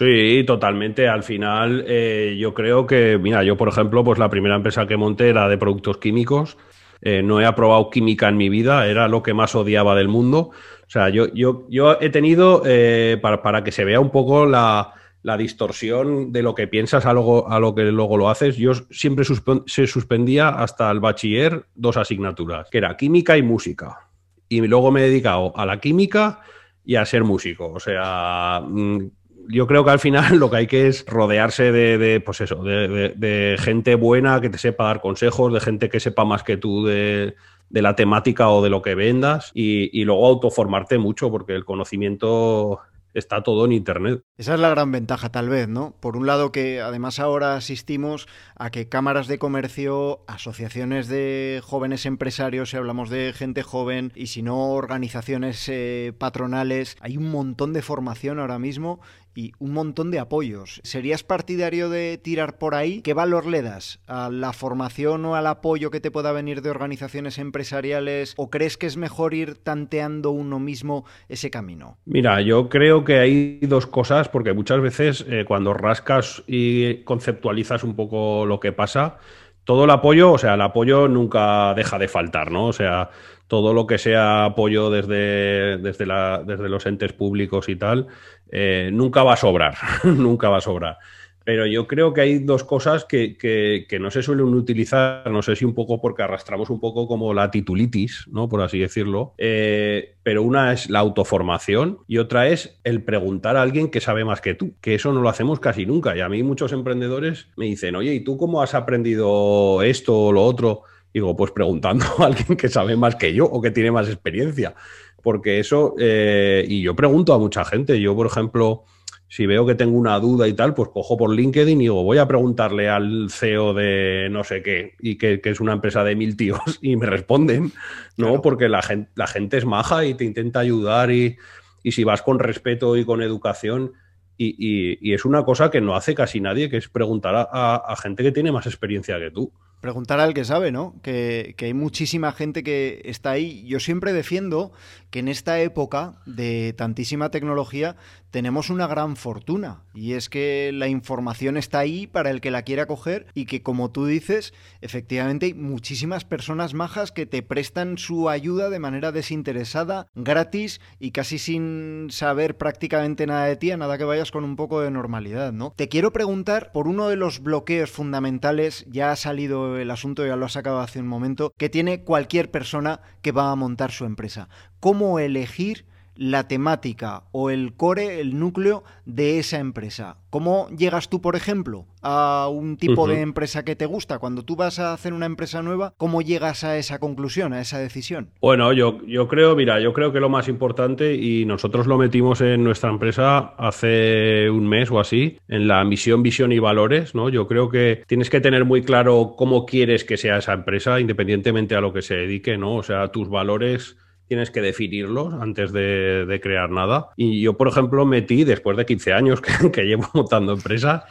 Sí, 0.00 0.44
totalmente. 0.46 1.08
Al 1.08 1.22
final, 1.22 1.84
eh, 1.86 2.34
yo 2.38 2.54
creo 2.54 2.86
que, 2.86 3.18
mira, 3.18 3.44
yo 3.44 3.58
por 3.58 3.68
ejemplo, 3.68 4.02
pues 4.02 4.18
la 4.18 4.30
primera 4.30 4.56
empresa 4.56 4.86
que 4.86 4.96
monté 4.96 5.28
era 5.28 5.46
de 5.46 5.58
productos 5.58 5.98
químicos. 5.98 6.56
Eh, 7.02 7.22
no 7.22 7.38
he 7.38 7.44
aprobado 7.44 7.90
química 7.90 8.26
en 8.28 8.38
mi 8.38 8.48
vida, 8.48 8.86
era 8.86 9.08
lo 9.08 9.22
que 9.22 9.34
más 9.34 9.54
odiaba 9.54 9.94
del 9.94 10.08
mundo. 10.08 10.52
O 10.86 10.88
sea, 10.90 11.10
yo, 11.10 11.26
yo, 11.34 11.66
yo 11.68 12.00
he 12.00 12.08
tenido, 12.08 12.62
eh, 12.64 13.18
para, 13.20 13.62
que 13.62 13.72
se 13.72 13.84
vea 13.84 14.00
un 14.00 14.10
poco 14.10 14.46
la, 14.46 14.94
distorsión 15.36 16.32
de 16.32 16.42
lo 16.42 16.54
que 16.54 16.66
piensas 16.66 17.04
a 17.04 17.12
lo, 17.12 17.50
a 17.50 17.60
lo 17.60 17.74
que 17.74 17.84
luego 17.84 18.16
lo 18.16 18.30
haces, 18.30 18.56
yo 18.56 18.72
siempre 18.90 19.26
se 19.66 19.86
suspendía 19.86 20.48
hasta 20.48 20.90
el 20.90 21.00
bachiller 21.00 21.66
dos 21.74 21.98
asignaturas, 21.98 22.70
que 22.70 22.78
era 22.78 22.96
química 22.96 23.36
y 23.36 23.42
música. 23.42 24.08
Y 24.48 24.62
luego 24.62 24.90
me 24.90 25.02
he 25.02 25.10
dedicado 25.10 25.52
a 25.58 25.66
la 25.66 25.78
química 25.78 26.40
y 26.86 26.96
a 26.96 27.04
ser 27.04 27.22
músico. 27.22 27.70
O 27.70 27.80
sea, 27.80 28.62
mm, 28.66 29.19
yo 29.50 29.66
creo 29.66 29.84
que 29.84 29.90
al 29.90 29.98
final 29.98 30.36
lo 30.38 30.50
que 30.50 30.56
hay 30.56 30.66
que 30.66 30.86
es 30.88 31.04
rodearse 31.06 31.72
de, 31.72 32.20
pues 32.20 32.40
eso, 32.40 32.62
de, 32.62 33.56
gente 33.58 33.94
buena 33.94 34.40
que 34.40 34.50
te 34.50 34.58
sepa 34.58 34.84
dar 34.84 35.00
consejos, 35.00 35.52
de 35.52 35.60
gente 35.60 35.88
que 35.88 36.00
sepa 36.00 36.24
más 36.24 36.42
que 36.42 36.56
tú 36.56 36.84
de, 36.84 37.34
la 37.70 37.94
temática 37.94 38.48
o 38.50 38.62
de 38.62 38.70
lo 38.70 38.82
que 38.82 38.94
vendas 38.94 39.52
y, 39.54 39.90
y 39.98 40.04
luego 40.04 40.26
autoformarte 40.26 40.98
mucho 40.98 41.30
porque 41.30 41.54
el 41.54 41.64
conocimiento 41.64 42.80
está 43.14 43.42
todo 43.42 43.64
en 43.64 43.72
Internet. 43.72 44.22
Esa 44.36 44.54
es 44.54 44.60
la 44.60 44.70
gran 44.70 44.92
ventaja 44.92 45.30
tal 45.30 45.48
vez, 45.48 45.68
¿no? 45.68 45.94
Por 46.00 46.16
un 46.16 46.26
lado 46.26 46.52
que 46.52 46.80
además 46.80 47.18
ahora 47.18 47.56
asistimos 47.56 48.28
a 48.56 48.70
que 48.70 48.88
cámaras 48.88 49.26
de 49.26 49.38
comercio, 49.38 50.20
asociaciones 50.26 51.08
de 51.08 51.60
jóvenes 51.64 52.06
empresarios, 52.06 52.70
si 52.70 52.76
hablamos 52.76 53.10
de 53.10 53.32
gente 53.34 53.62
joven, 53.62 54.12
y 54.14 54.28
si 54.28 54.42
no 54.42 54.70
organizaciones 54.72 55.68
eh, 55.68 56.12
patronales, 56.16 56.96
hay 57.00 57.16
un 57.16 57.30
montón 57.30 57.72
de 57.72 57.82
formación 57.82 58.38
ahora 58.38 58.58
mismo 58.58 59.00
y 59.40 59.52
un 59.58 59.72
montón 59.72 60.10
de 60.10 60.18
apoyos. 60.18 60.80
¿Serías 60.84 61.22
partidario 61.22 61.88
de 61.88 62.18
tirar 62.18 62.58
por 62.58 62.74
ahí? 62.74 63.00
¿Qué 63.00 63.14
valor 63.14 63.46
le 63.46 63.62
das 63.62 64.00
a 64.06 64.28
la 64.28 64.52
formación 64.52 65.24
o 65.24 65.34
al 65.34 65.46
apoyo 65.46 65.90
que 65.90 66.00
te 66.00 66.10
pueda 66.10 66.32
venir 66.32 66.60
de 66.60 66.68
organizaciones 66.68 67.38
empresariales? 67.38 68.34
¿O 68.36 68.50
crees 68.50 68.76
que 68.76 68.86
es 68.86 68.98
mejor 68.98 69.32
ir 69.32 69.54
tanteando 69.54 70.30
uno 70.30 70.58
mismo 70.58 71.06
ese 71.30 71.50
camino? 71.50 71.96
Mira, 72.04 72.42
yo 72.42 72.68
creo 72.68 73.02
que 73.04 73.18
hay 73.18 73.60
dos 73.62 73.86
cosas, 73.86 74.28
porque 74.28 74.52
muchas 74.52 74.82
veces 74.82 75.24
eh, 75.26 75.46
cuando 75.46 75.72
rascas 75.72 76.42
y 76.46 77.02
conceptualizas 77.04 77.82
un 77.82 77.96
poco 77.96 78.44
lo 78.44 78.60
que 78.60 78.72
pasa, 78.72 79.16
todo 79.64 79.84
el 79.84 79.90
apoyo, 79.90 80.32
o 80.32 80.38
sea, 80.38 80.54
el 80.54 80.60
apoyo 80.60 81.08
nunca 81.08 81.72
deja 81.74 81.98
de 81.98 82.08
faltar, 82.08 82.50
¿no? 82.50 82.66
O 82.66 82.72
sea, 82.74 83.10
todo 83.50 83.74
lo 83.74 83.84
que 83.88 83.98
sea 83.98 84.44
apoyo 84.44 84.90
desde, 84.90 85.78
desde, 85.78 86.68
los 86.68 86.86
entes 86.86 87.12
públicos 87.12 87.68
y 87.68 87.74
tal, 87.74 88.06
eh, 88.50 88.90
nunca 88.92 89.22
va 89.22 89.34
a 89.34 89.36
sobrar, 89.36 89.74
nunca 90.04 90.48
va 90.48 90.58
a 90.58 90.62
sobrar. 90.62 90.98
Pero 91.44 91.66
yo 91.66 91.86
creo 91.86 92.12
que 92.12 92.20
hay 92.20 92.38
dos 92.38 92.64
cosas 92.64 93.04
que, 93.04 93.86
no 93.98 94.10
se 94.10 94.22
suelen 94.22 94.46
utilizar, 94.46 95.28
no 95.30 95.42
sé 95.42 95.56
si 95.56 95.64
un 95.64 95.74
poco 95.74 96.00
porque 96.00 96.22
arrastramos 96.22 96.70
un 96.70 96.78
poco 96.78 97.08
como 97.08 97.32
la 97.32 97.50
titulitis, 97.50 98.26
¿no? 98.30 98.48
Por 98.48 98.60
así 98.60 98.78
decirlo. 98.78 99.34
Eh, 99.38 100.16
pero 100.22 100.42
una 100.42 100.72
es 100.72 100.90
la 100.90 100.98
autoformación 100.98 101.98
y 102.06 102.18
otra 102.18 102.48
es 102.48 102.78
el 102.84 103.02
preguntar 103.02 103.56
a 103.56 103.62
alguien 103.62 103.90
que 103.90 104.00
sabe 104.00 104.24
más 104.24 104.40
que 104.40 104.54
tú, 104.54 104.74
que 104.80 104.94
eso 104.94 105.12
no 105.12 105.22
lo 105.22 105.28
hacemos 105.28 105.60
casi 105.60 105.86
nunca. 105.86 106.16
Y 106.16 106.20
a 106.20 106.28
mí 106.28 106.42
muchos 106.42 106.72
emprendedores 106.72 107.48
me 107.56 107.64
dicen, 107.64 107.96
oye, 107.96 108.14
¿y 108.14 108.20
tú 108.20 108.36
cómo 108.36 108.62
has 108.62 108.74
aprendido 108.74 109.82
esto 109.82 110.26
o 110.26 110.32
lo 110.32 110.44
otro? 110.44 110.82
Digo, 111.12 111.34
pues 111.36 111.50
preguntando 111.52 112.04
a 112.18 112.26
alguien 112.26 112.56
que 112.56 112.68
sabe 112.68 112.96
más 112.96 113.16
que 113.16 113.32
yo 113.34 113.46
o 113.46 113.60
que 113.60 113.70
tiene 113.70 113.90
más 113.90 114.08
experiencia. 114.08 114.74
Porque 115.22 115.60
eso, 115.60 115.94
eh, 115.98 116.64
y 116.68 116.82
yo 116.82 116.96
pregunto 116.96 117.34
a 117.34 117.38
mucha 117.38 117.64
gente, 117.64 118.00
yo 118.00 118.14
por 118.14 118.26
ejemplo, 118.26 118.84
si 119.28 119.46
veo 119.46 119.64
que 119.64 119.74
tengo 119.74 119.96
una 119.96 120.18
duda 120.18 120.48
y 120.48 120.54
tal, 120.54 120.74
pues 120.74 120.90
cojo 120.90 121.16
por 121.16 121.32
LinkedIn 121.32 121.80
y 121.80 121.84
digo, 121.84 122.02
voy 122.02 122.18
a 122.18 122.26
preguntarle 122.26 122.88
al 122.88 123.28
CEO 123.30 123.74
de 123.74 124.28
no 124.30 124.42
sé 124.44 124.62
qué, 124.62 124.94
y 124.98 125.16
que, 125.18 125.40
es 125.42 125.60
una 125.60 125.72
empresa 125.72 126.02
de 126.02 126.16
mil 126.16 126.36
tíos, 126.36 126.60
y 126.82 126.96
me 126.96 127.06
responden, 127.06 127.72
¿no? 128.16 128.42
Porque 128.42 128.68
la 128.68 128.82
gente, 128.82 129.10
la 129.14 129.26
gente 129.26 129.58
es 129.58 129.64
maja 129.64 130.04
y 130.04 130.14
te 130.14 130.24
intenta 130.24 130.60
ayudar 130.60 131.10
y, 131.10 131.36
si 131.84 132.04
vas 132.04 132.22
con 132.22 132.38
respeto 132.38 132.96
y 132.96 133.04
con 133.04 133.22
educación, 133.22 133.92
y, 134.36 135.12
es 135.12 135.24
una 135.24 135.44
cosa 135.44 135.70
que 135.70 135.80
no 135.80 135.94
hace 135.94 136.14
casi 136.14 136.40
nadie, 136.40 136.70
que 136.70 136.78
es 136.78 136.88
preguntar 136.88 137.48
a 137.52 137.96
gente 138.02 138.22
que 138.22 138.32
tiene 138.32 138.52
más 138.52 138.66
experiencia 138.66 139.18
que 139.18 139.30
tú. 139.30 139.52
Preguntar 139.80 140.20
al 140.20 140.34
que 140.34 140.44
sabe, 140.44 140.72
¿no? 140.72 141.00
Que, 141.02 141.54
hay 141.58 141.72
muchísima 141.72 142.32
gente 142.32 142.62
que 142.62 143.00
está 143.06 143.30
ahí. 143.30 143.64
Yo 143.66 143.80
siempre 143.80 144.12
defiendo 144.12 144.72
que 145.10 145.18
en 145.18 145.28
esta 145.28 145.60
época 145.60 146.14
de 146.26 146.72
tantísima 146.76 147.30
tecnología 147.30 147.96
tenemos 148.30 148.70
una 148.70 148.86
gran 148.86 149.16
fortuna 149.16 149.82
y 149.92 150.12
es 150.12 150.28
que 150.28 150.70
la 150.72 150.88
información 150.88 151.56
está 151.56 151.80
ahí 151.80 152.06
para 152.06 152.30
el 152.30 152.40
que 152.40 152.50
la 152.50 152.62
quiera 152.62 152.86
coger 152.86 153.26
y 153.34 153.46
que 153.46 153.62
como 153.62 153.90
tú 153.90 154.06
dices, 154.06 154.54
efectivamente 154.80 155.46
hay 155.46 155.54
muchísimas 155.54 156.24
personas 156.24 156.74
majas 156.74 157.12
que 157.12 157.26
te 157.26 157.42
prestan 157.42 157.98
su 157.98 158.28
ayuda 158.28 158.70
de 158.70 158.78
manera 158.78 159.12
desinteresada, 159.12 160.06
gratis 160.14 160.80
y 160.98 161.10
casi 161.10 161.38
sin 161.38 162.08
saber 162.10 162.56
prácticamente 162.56 163.26
nada 163.26 163.46
de 163.46 163.56
ti, 163.56 163.70
nada 163.76 163.98
que 163.98 164.04
vayas 164.04 164.30
con 164.30 164.44
un 164.44 164.56
poco 164.56 164.80
de 164.80 164.90
normalidad, 164.90 165.52
¿no? 165.52 165.72
Te 165.76 165.88
quiero 165.88 166.12
preguntar 166.12 166.70
por 166.72 166.86
uno 166.86 167.08
de 167.08 167.16
los 167.16 167.42
bloqueos 167.42 167.90
fundamentales, 167.90 168.86
ya 168.88 169.10
ha 169.10 169.16
salido 169.16 169.78
el 169.78 169.90
asunto, 169.90 170.26
ya 170.26 170.36
lo 170.36 170.46
has 170.46 170.52
sacado 170.52 170.80
hace 170.80 171.00
un 171.00 171.08
momento, 171.08 171.52
que 171.56 171.68
tiene 171.68 172.04
cualquier 172.04 172.50
persona 172.50 173.00
que 173.22 173.32
va 173.32 173.50
a 173.50 173.56
montar 173.56 173.90
su 173.90 174.04
empresa. 174.04 174.48
¿Cómo 174.80 175.18
elegir 175.18 175.84
la 176.20 176.46
temática 176.46 177.22
o 177.32 177.48
el 177.48 177.72
core, 177.72 178.20
el 178.20 178.38
núcleo 178.38 178.84
de 179.06 179.38
esa 179.38 179.58
empresa. 179.58 180.18
¿Cómo 180.28 180.68
llegas 180.68 181.08
tú, 181.08 181.22
por 181.22 181.34
ejemplo, 181.34 181.86
a 182.02 182.46
un 182.52 182.76
tipo 182.76 183.08
de 183.08 183.22
empresa 183.22 183.64
que 183.64 183.74
te 183.74 183.86
gusta? 183.86 184.18
Cuando 184.18 184.44
tú 184.44 184.54
vas 184.54 184.78
a 184.78 184.92
hacer 184.92 185.14
una 185.14 185.24
empresa 185.24 185.62
nueva, 185.62 185.94
¿cómo 185.96 186.20
llegas 186.20 186.62
a 186.62 186.76
esa 186.76 186.98
conclusión, 186.98 187.54
a 187.54 187.62
esa 187.62 187.78
decisión? 187.78 188.28
Bueno, 188.42 188.74
yo, 188.74 188.98
yo 189.06 189.28
creo, 189.28 189.56
mira, 189.56 189.80
yo 189.80 189.94
creo 189.94 190.12
que 190.12 190.20
lo 190.20 190.28
más 190.28 190.46
importante, 190.48 191.14
y 191.14 191.46
nosotros 191.46 191.86
lo 191.86 191.96
metimos 191.96 192.42
en 192.42 192.62
nuestra 192.62 192.90
empresa 192.90 193.54
hace 193.56 194.50
un 194.50 194.68
mes 194.68 194.90
o 194.90 195.00
así, 195.00 195.38
en 195.48 195.68
la 195.68 195.82
misión, 195.84 196.22
visión 196.22 196.52
y 196.52 196.58
valores, 196.58 197.14
¿no? 197.14 197.30
Yo 197.30 197.48
creo 197.48 197.70
que 197.70 198.04
tienes 198.06 198.28
que 198.28 198.42
tener 198.42 198.66
muy 198.66 198.82
claro 198.82 199.36
cómo 199.38 199.64
quieres 199.64 200.04
que 200.04 200.18
sea 200.18 200.36
esa 200.36 200.52
empresa, 200.52 201.00
independientemente 201.00 201.76
a 201.76 201.80
lo 201.80 201.94
que 201.94 202.02
se 202.02 202.14
dedique, 202.14 202.58
¿no? 202.58 202.74
O 202.74 202.82
sea, 202.82 203.08
tus 203.08 203.30
valores 203.30 203.96
tienes 204.30 204.52
que 204.52 204.60
definirlos 204.60 205.34
antes 205.42 205.72
de, 205.72 206.38
crear 206.40 206.70
nada. 206.70 207.08
Y 207.16 207.40
yo, 207.40 207.56
por 207.56 207.66
ejemplo, 207.66 208.06
metí, 208.06 208.44
después 208.44 208.76
de 208.76 208.86
15 208.86 209.12
años 209.12 209.40
que, 209.72 209.82
llevo 209.82 210.08
montando 210.14 210.52
empresas, 210.52 211.02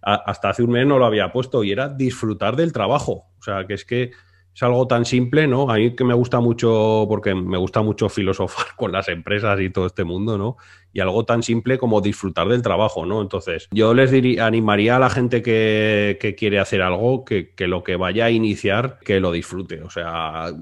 hasta 0.00 0.50
hace 0.50 0.62
un 0.62 0.70
mes 0.70 0.86
no 0.86 0.96
lo 0.96 1.04
había 1.04 1.32
puesto 1.32 1.64
y 1.64 1.72
era 1.72 1.88
disfrutar 1.88 2.54
del 2.54 2.72
trabajo. 2.72 3.32
O 3.36 3.42
sea, 3.42 3.66
que 3.66 3.74
es 3.74 3.84
que 3.84 4.12
es 4.54 4.62
algo 4.62 4.86
tan 4.86 5.04
simple, 5.04 5.48
¿no? 5.48 5.68
A 5.68 5.74
mí 5.74 5.96
que 5.96 6.04
me 6.04 6.14
gusta 6.14 6.38
mucho, 6.38 7.04
porque 7.08 7.34
me 7.34 7.58
gusta 7.58 7.82
mucho 7.82 8.08
filosofar 8.08 8.66
con 8.76 8.92
las 8.92 9.08
empresas 9.08 9.58
y 9.60 9.70
todo 9.70 9.86
este 9.86 10.04
mundo, 10.04 10.38
¿no? 10.38 10.56
Y 10.98 11.00
algo 11.00 11.24
tan 11.24 11.44
simple 11.44 11.78
como 11.78 12.00
disfrutar 12.00 12.48
del 12.48 12.60
trabajo, 12.60 13.06
¿no? 13.06 13.22
Entonces, 13.22 13.68
yo 13.70 13.94
les 13.94 14.10
diría, 14.10 14.46
animaría 14.46 14.96
a 14.96 14.98
la 14.98 15.10
gente 15.10 15.42
que, 15.42 16.34
quiere 16.36 16.58
hacer 16.58 16.82
algo 16.82 17.24
que, 17.24 17.54
lo 17.68 17.84
que 17.84 17.94
vaya 17.94 18.24
a 18.24 18.30
iniciar, 18.30 18.98
que 19.04 19.20
lo 19.20 19.30
disfrute. 19.30 19.80
O 19.82 19.90
sea, 19.90 20.52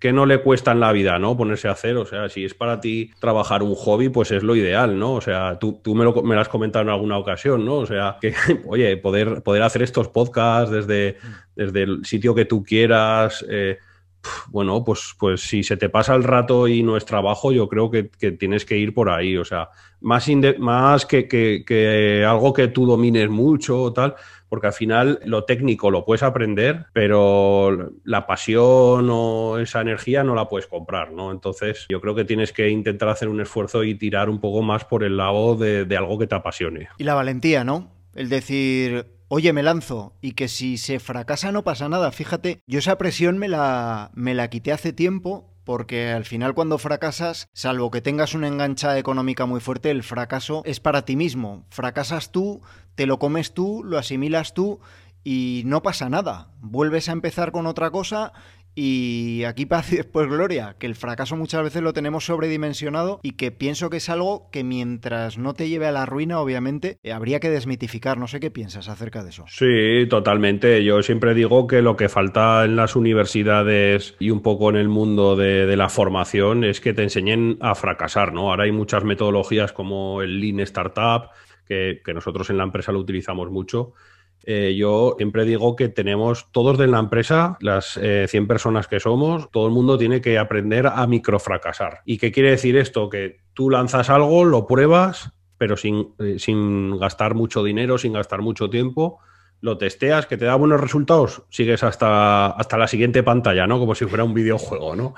que 0.00 0.12
no 0.12 0.26
le 0.26 0.42
cuesta 0.42 0.72
en 0.72 0.80
la 0.80 0.90
vida, 0.90 1.20
¿no? 1.20 1.36
Ponerse 1.36 1.68
a 1.68 1.72
hacer. 1.72 1.96
O 1.96 2.04
sea, 2.04 2.28
si 2.28 2.44
es 2.44 2.54
para 2.54 2.80
ti 2.80 3.12
trabajar 3.20 3.62
un 3.62 3.76
hobby, 3.76 4.08
pues 4.08 4.32
es 4.32 4.42
lo 4.42 4.56
ideal, 4.56 4.98
¿no? 4.98 5.12
O 5.12 5.20
sea, 5.20 5.60
tú, 5.60 5.80
tú 5.80 5.94
me, 5.94 6.02
lo, 6.02 6.24
me 6.24 6.34
has 6.34 6.48
comentado 6.48 6.82
en 6.82 6.88
alguna 6.88 7.16
ocasión, 7.16 7.64
¿no? 7.64 7.76
O 7.76 7.86
sea, 7.86 8.16
que, 8.20 8.34
oye, 8.66 8.96
poder, 8.96 9.44
poder 9.44 9.62
hacer 9.62 9.82
estos 9.82 10.08
podcasts 10.08 10.72
desde, 10.72 11.18
desde 11.54 11.84
el 11.84 12.04
sitio 12.04 12.34
que 12.34 12.46
tú 12.46 12.64
quieras. 12.64 13.46
Eh, 13.48 13.78
bueno, 14.50 14.84
pues, 14.84 15.14
pues 15.18 15.42
si 15.42 15.62
se 15.62 15.76
te 15.76 15.88
pasa 15.88 16.14
el 16.14 16.24
rato 16.24 16.68
y 16.68 16.82
no 16.82 16.96
es 16.96 17.04
trabajo, 17.04 17.52
yo 17.52 17.68
creo 17.68 17.90
que, 17.90 18.04
tienes 18.04 18.64
que 18.64 18.76
ir 18.76 18.94
por 18.94 19.10
ahí. 19.10 19.36
O 19.36 19.44
sea, 19.44 19.70
más, 20.00 20.28
más 20.58 21.06
que, 21.06 21.28
que, 21.28 22.24
algo 22.26 22.52
que 22.52 22.68
tú 22.68 22.86
domines 22.86 23.28
mucho 23.28 23.82
o 23.82 23.92
tal, 23.92 24.14
porque 24.48 24.68
al 24.68 24.72
final 24.72 25.20
lo 25.24 25.44
técnico 25.44 25.90
lo 25.90 26.04
puedes 26.04 26.22
aprender, 26.22 26.86
pero 26.92 27.92
la 28.04 28.26
pasión 28.26 29.08
o 29.10 29.58
esa 29.58 29.80
energía 29.80 30.24
no 30.24 30.34
la 30.34 30.48
puedes 30.48 30.66
comprar, 30.66 31.12
¿no? 31.12 31.30
Entonces 31.30 31.86
yo 31.88 32.00
creo 32.00 32.14
que 32.14 32.24
tienes 32.24 32.52
que 32.52 32.68
intentar 32.68 33.08
hacer 33.08 33.28
un 33.28 33.40
esfuerzo 33.40 33.84
y 33.84 33.94
tirar 33.94 34.30
un 34.30 34.40
poco 34.40 34.62
más 34.62 34.84
por 34.84 35.04
el 35.04 35.16
lado 35.16 35.54
de, 35.54 35.84
de 35.84 35.96
algo 35.96 36.18
que 36.18 36.26
te 36.26 36.34
apasione. 36.34 36.88
Y 36.98 37.04
la 37.04 37.14
valentía, 37.14 37.64
¿no? 37.64 37.97
El 38.18 38.30
decir, 38.30 39.14
oye, 39.28 39.52
me 39.52 39.62
lanzo, 39.62 40.16
y 40.20 40.32
que 40.32 40.48
si 40.48 40.76
se 40.76 40.98
fracasa 40.98 41.52
no 41.52 41.62
pasa 41.62 41.88
nada. 41.88 42.10
Fíjate, 42.10 42.64
yo 42.66 42.80
esa 42.80 42.98
presión 42.98 43.38
me 43.38 43.46
la, 43.46 44.10
me 44.12 44.34
la 44.34 44.50
quité 44.50 44.72
hace 44.72 44.92
tiempo 44.92 45.54
porque 45.62 46.10
al 46.10 46.24
final 46.24 46.52
cuando 46.52 46.78
fracasas, 46.78 47.46
salvo 47.52 47.92
que 47.92 48.00
tengas 48.00 48.34
una 48.34 48.48
engancha 48.48 48.98
económica 48.98 49.46
muy 49.46 49.60
fuerte, 49.60 49.92
el 49.92 50.02
fracaso 50.02 50.62
es 50.64 50.80
para 50.80 51.04
ti 51.04 51.14
mismo. 51.14 51.64
Fracasas 51.70 52.32
tú, 52.32 52.60
te 52.96 53.06
lo 53.06 53.20
comes 53.20 53.54
tú, 53.54 53.84
lo 53.84 53.98
asimilas 53.98 54.52
tú 54.52 54.80
y 55.22 55.62
no 55.64 55.84
pasa 55.84 56.08
nada. 56.08 56.50
Vuelves 56.60 57.08
a 57.08 57.12
empezar 57.12 57.52
con 57.52 57.66
otra 57.66 57.92
cosa 57.92 58.32
y 58.74 59.42
aquí 59.44 59.66
paz 59.66 59.92
y 59.92 59.96
después 59.96 60.28
gloria, 60.28 60.76
que 60.78 60.86
el 60.86 60.94
fracaso 60.94 61.36
muchas 61.36 61.62
veces 61.62 61.82
lo 61.82 61.92
tenemos 61.92 62.26
sobredimensionado 62.26 63.18
y 63.22 63.32
que 63.32 63.50
pienso 63.50 63.90
que 63.90 63.96
es 63.96 64.08
algo 64.08 64.48
que 64.50 64.62
mientras 64.64 65.36
no 65.36 65.54
te 65.54 65.68
lleve 65.68 65.86
a 65.86 65.92
la 65.92 66.06
ruina, 66.06 66.40
obviamente, 66.40 66.98
eh, 67.02 67.12
habría 67.12 67.40
que 67.40 67.50
desmitificar. 67.50 68.18
No 68.18 68.28
sé 68.28 68.40
qué 68.40 68.50
piensas 68.50 68.88
acerca 68.88 69.24
de 69.24 69.30
eso. 69.30 69.44
Sí, 69.48 70.06
totalmente. 70.08 70.84
Yo 70.84 71.02
siempre 71.02 71.34
digo 71.34 71.66
que 71.66 71.82
lo 71.82 71.96
que 71.96 72.08
falta 72.08 72.64
en 72.64 72.76
las 72.76 72.94
universidades 72.94 74.14
y 74.20 74.30
un 74.30 74.42
poco 74.42 74.70
en 74.70 74.76
el 74.76 74.88
mundo 74.88 75.34
de, 75.36 75.76
la 75.76 75.88
formación 75.88 76.64
es 76.64 76.80
que 76.80 76.94
te 76.94 77.02
enseñen 77.02 77.58
a 77.60 77.74
fracasar, 77.74 78.32
¿no? 78.32 78.50
Ahora 78.50 78.64
hay 78.64 78.72
muchas 78.72 79.04
metodologías 79.04 79.72
como 79.72 80.22
el 80.22 80.40
Lean 80.40 80.60
Startup, 80.60 81.30
que, 81.66 82.00
que 82.04 82.14
nosotros 82.14 82.50
en 82.50 82.58
la 82.58 82.64
empresa 82.64 82.90
lo 82.92 83.00
utilizamos 83.00 83.50
mucho 83.50 83.94
eh, 84.44 84.74
yo 84.76 85.14
siempre 85.18 85.44
digo 85.44 85.76
que 85.76 85.88
tenemos 85.88 86.50
todos 86.52 86.78
de 86.78 86.86
la 86.86 86.98
empresa, 86.98 87.58
las 87.60 87.94
100 87.94 88.02
eh, 88.04 88.46
personas 88.46 88.86
que 88.86 89.00
somos, 89.00 89.50
todo 89.50 89.66
el 89.66 89.72
mundo 89.72 89.98
tiene 89.98 90.20
que 90.20 90.38
aprender 90.38 90.86
a 90.86 91.06
microfracasar. 91.06 92.00
¿Y 92.04 92.18
qué 92.18 92.32
quiere 92.32 92.50
decir 92.50 92.76
esto? 92.76 93.08
Que 93.10 93.38
tú 93.52 93.68
lanzas 93.68 94.10
algo, 94.10 94.44
lo 94.44 94.66
pruebas, 94.66 95.32
pero 95.58 95.76
sin, 95.76 96.14
eh, 96.18 96.36
sin 96.38 96.98
gastar 96.98 97.34
mucho 97.34 97.62
dinero, 97.62 97.98
sin 97.98 98.12
gastar 98.12 98.40
mucho 98.40 98.70
tiempo 98.70 99.20
lo 99.60 99.76
testeas, 99.76 100.26
que 100.26 100.36
te 100.36 100.44
da 100.44 100.54
buenos 100.54 100.80
resultados, 100.80 101.42
sigues 101.50 101.82
hasta, 101.82 102.46
hasta 102.46 102.78
la 102.78 102.86
siguiente 102.86 103.22
pantalla, 103.22 103.66
¿no? 103.66 103.78
Como 103.78 103.94
si 103.94 104.04
fuera 104.04 104.22
un 104.22 104.32
videojuego, 104.32 104.94
¿no? 104.94 105.14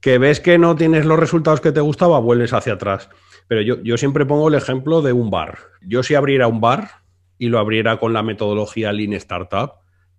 Que 0.00 0.18
ves 0.18 0.40
que 0.40 0.56
no 0.56 0.76
tienes 0.76 1.04
los 1.04 1.18
resultados 1.18 1.60
que 1.60 1.72
te 1.72 1.80
gustaba, 1.80 2.20
vuelves 2.20 2.52
hacia 2.52 2.74
atrás. 2.74 3.08
Pero 3.48 3.62
yo, 3.62 3.82
yo 3.82 3.96
siempre 3.96 4.24
pongo 4.24 4.48
el 4.48 4.54
ejemplo 4.54 5.02
de 5.02 5.12
un 5.12 5.30
bar. 5.30 5.58
Yo 5.82 6.04
si 6.04 6.14
abriera 6.14 6.46
un 6.46 6.60
bar, 6.60 7.05
y 7.38 7.48
lo 7.48 7.58
abriera 7.58 7.98
con 7.98 8.12
la 8.12 8.22
metodología 8.22 8.92
Lean 8.92 9.12
Startup, 9.14 9.72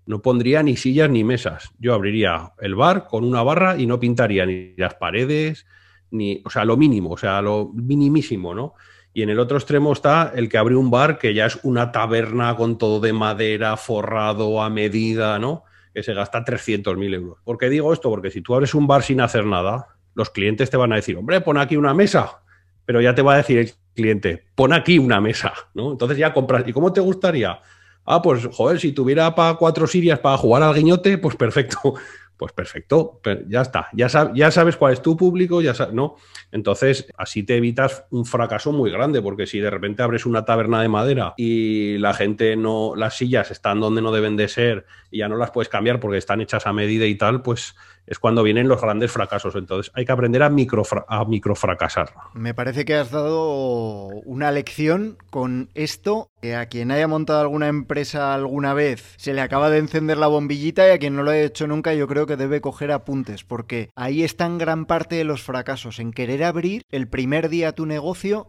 no 0.05 0.21
pondría 0.21 0.63
ni 0.63 0.77
sillas 0.77 1.09
ni 1.09 1.23
mesas. 1.23 1.69
Yo 1.79 1.93
abriría 1.93 2.53
el 2.59 2.75
bar 2.75 3.07
con 3.07 3.23
una 3.23 3.43
barra 3.43 3.77
y 3.77 3.85
no 3.85 3.99
pintaría 3.99 4.45
ni 4.45 4.73
las 4.77 4.95
paredes, 4.95 5.65
ni, 6.11 6.41
o 6.45 6.49
sea, 6.49 6.63
lo 6.63 6.77
mínimo, 6.77 7.11
o 7.11 7.17
sea, 7.17 7.41
lo 7.41 7.71
minimísimo, 7.73 8.55
¿no? 8.55 8.73
Y 9.13 9.23
en 9.23 9.29
el 9.29 9.39
otro 9.39 9.57
extremo 9.57 9.91
está 9.93 10.31
el 10.35 10.47
que 10.47 10.57
abre 10.57 10.75
un 10.75 10.91
bar 10.91 11.17
que 11.17 11.33
ya 11.33 11.47
es 11.47 11.59
una 11.63 11.91
taberna 11.91 12.55
con 12.55 12.77
todo 12.77 12.99
de 12.99 13.13
madera, 13.13 13.75
forrado 13.75 14.61
a 14.61 14.69
medida, 14.69 15.39
¿no? 15.39 15.63
Que 15.93 16.03
se 16.03 16.13
gasta 16.13 16.45
300.000 16.45 17.13
euros. 17.15 17.39
¿Por 17.43 17.57
qué 17.57 17.69
digo 17.69 17.91
esto? 17.91 18.09
Porque 18.09 18.31
si 18.31 18.41
tú 18.41 18.53
abres 18.53 18.75
un 18.75 18.87
bar 18.87 19.03
sin 19.03 19.19
hacer 19.19 19.45
nada, 19.45 19.87
los 20.13 20.29
clientes 20.29 20.69
te 20.69 20.77
van 20.77 20.93
a 20.93 20.97
decir, 20.97 21.17
hombre, 21.17 21.41
pon 21.41 21.57
aquí 21.57 21.75
una 21.75 21.93
mesa 21.93 22.41
pero 22.87 23.01
ya 23.01 23.13
te 23.13 23.21
va 23.21 23.33
a 23.33 23.37
decir 23.37 23.57
el 23.57 23.71
cliente, 23.93 24.45
pon 24.55 24.71
aquí 24.71 24.97
una 24.97 25.19
mesa, 25.19 25.51
¿no? 25.73 25.91
Entonces 25.91 26.17
ya 26.17 26.31
compras. 26.33 26.63
¿Y 26.65 26.71
cómo 26.71 26.93
te 26.93 27.01
gustaría? 27.01 27.59
Ah, 28.05 28.21
pues, 28.21 28.47
joder, 28.49 28.79
si 28.79 28.93
tuviera 28.93 29.35
para 29.35 29.55
cuatro 29.55 29.85
sirias 29.87 30.19
para 30.19 30.37
jugar 30.37 30.63
al 30.63 30.73
guiñote, 30.73 31.17
pues 31.19 31.35
perfecto. 31.35 31.93
Pues 32.37 32.53
perfecto, 32.53 33.19
ya 33.47 33.61
está. 33.61 33.87
Ya, 33.93 34.07
ya 34.35 34.51
sabes 34.51 34.77
cuál 34.77 34.93
es 34.93 35.01
tu 35.01 35.17
público, 35.17 35.59
ya 35.59 35.73
¿no? 35.91 36.17
Entonces, 36.51 37.07
así 37.17 37.41
te 37.41 37.57
evitas 37.57 38.05
un 38.11 38.25
fracaso 38.25 38.71
muy 38.71 38.91
grande, 38.91 39.23
porque 39.23 39.47
si 39.47 39.59
de 39.59 39.71
repente 39.71 40.03
abres 40.03 40.23
una 40.27 40.45
taberna 40.45 40.79
de 40.83 40.87
madera 40.87 41.33
y 41.35 41.97
la 41.97 42.13
gente 42.13 42.55
no, 42.55 42.95
las 42.95 43.17
sillas 43.17 43.49
están 43.49 43.79
donde 43.79 44.03
no 44.03 44.11
deben 44.11 44.37
de 44.37 44.49
ser 44.49 44.85
y 45.09 45.17
ya 45.17 45.27
no 45.27 45.35
las 45.35 45.49
puedes 45.49 45.67
cambiar 45.67 45.99
porque 45.99 46.19
están 46.19 46.39
hechas 46.39 46.67
a 46.67 46.73
medida 46.73 47.07
y 47.07 47.15
tal, 47.15 47.41
pues 47.41 47.73
es 48.07 48.19
cuando 48.19 48.41
vienen 48.41 48.67
los 48.67 48.81
grandes 48.81 49.11
fracasos. 49.11 49.55
Entonces 49.55 49.91
hay 49.93 50.05
que 50.05 50.11
aprender 50.11 50.41
a, 50.41 50.47
a 50.47 51.25
microfracasar. 51.25 52.13
Me 52.33 52.53
parece 52.53 52.85
que 52.85 52.95
has 52.95 53.11
dado 53.11 54.07
una 54.25 54.51
lección 54.51 55.17
con 55.29 55.69
esto, 55.75 56.29
que 56.41 56.55
a 56.55 56.67
quien 56.67 56.91
haya 56.91 57.07
montado 57.07 57.41
alguna 57.41 57.67
empresa 57.67 58.33
alguna 58.33 58.73
vez 58.73 59.13
se 59.17 59.33
le 59.33 59.41
acaba 59.41 59.69
de 59.69 59.79
encender 59.79 60.17
la 60.17 60.27
bombillita 60.27 60.87
y 60.87 60.91
a 60.91 60.97
quien 60.97 61.15
no 61.15 61.23
lo 61.23 61.31
haya 61.31 61.43
hecho 61.43 61.67
nunca 61.67 61.93
yo 61.93 62.07
creo 62.07 62.25
que 62.25 62.37
debe 62.37 62.61
coger 62.61 62.91
apuntes, 62.91 63.43
porque 63.43 63.89
ahí 63.95 64.23
está 64.23 64.45
en 64.45 64.57
gran 64.57 64.85
parte 64.85 65.15
de 65.15 65.23
los 65.23 65.43
fracasos, 65.43 65.99
en 65.99 66.11
querer 66.11 66.43
abrir 66.43 66.83
el 66.89 67.07
primer 67.07 67.49
día 67.49 67.73
tu 67.73 67.85
negocio 67.85 68.47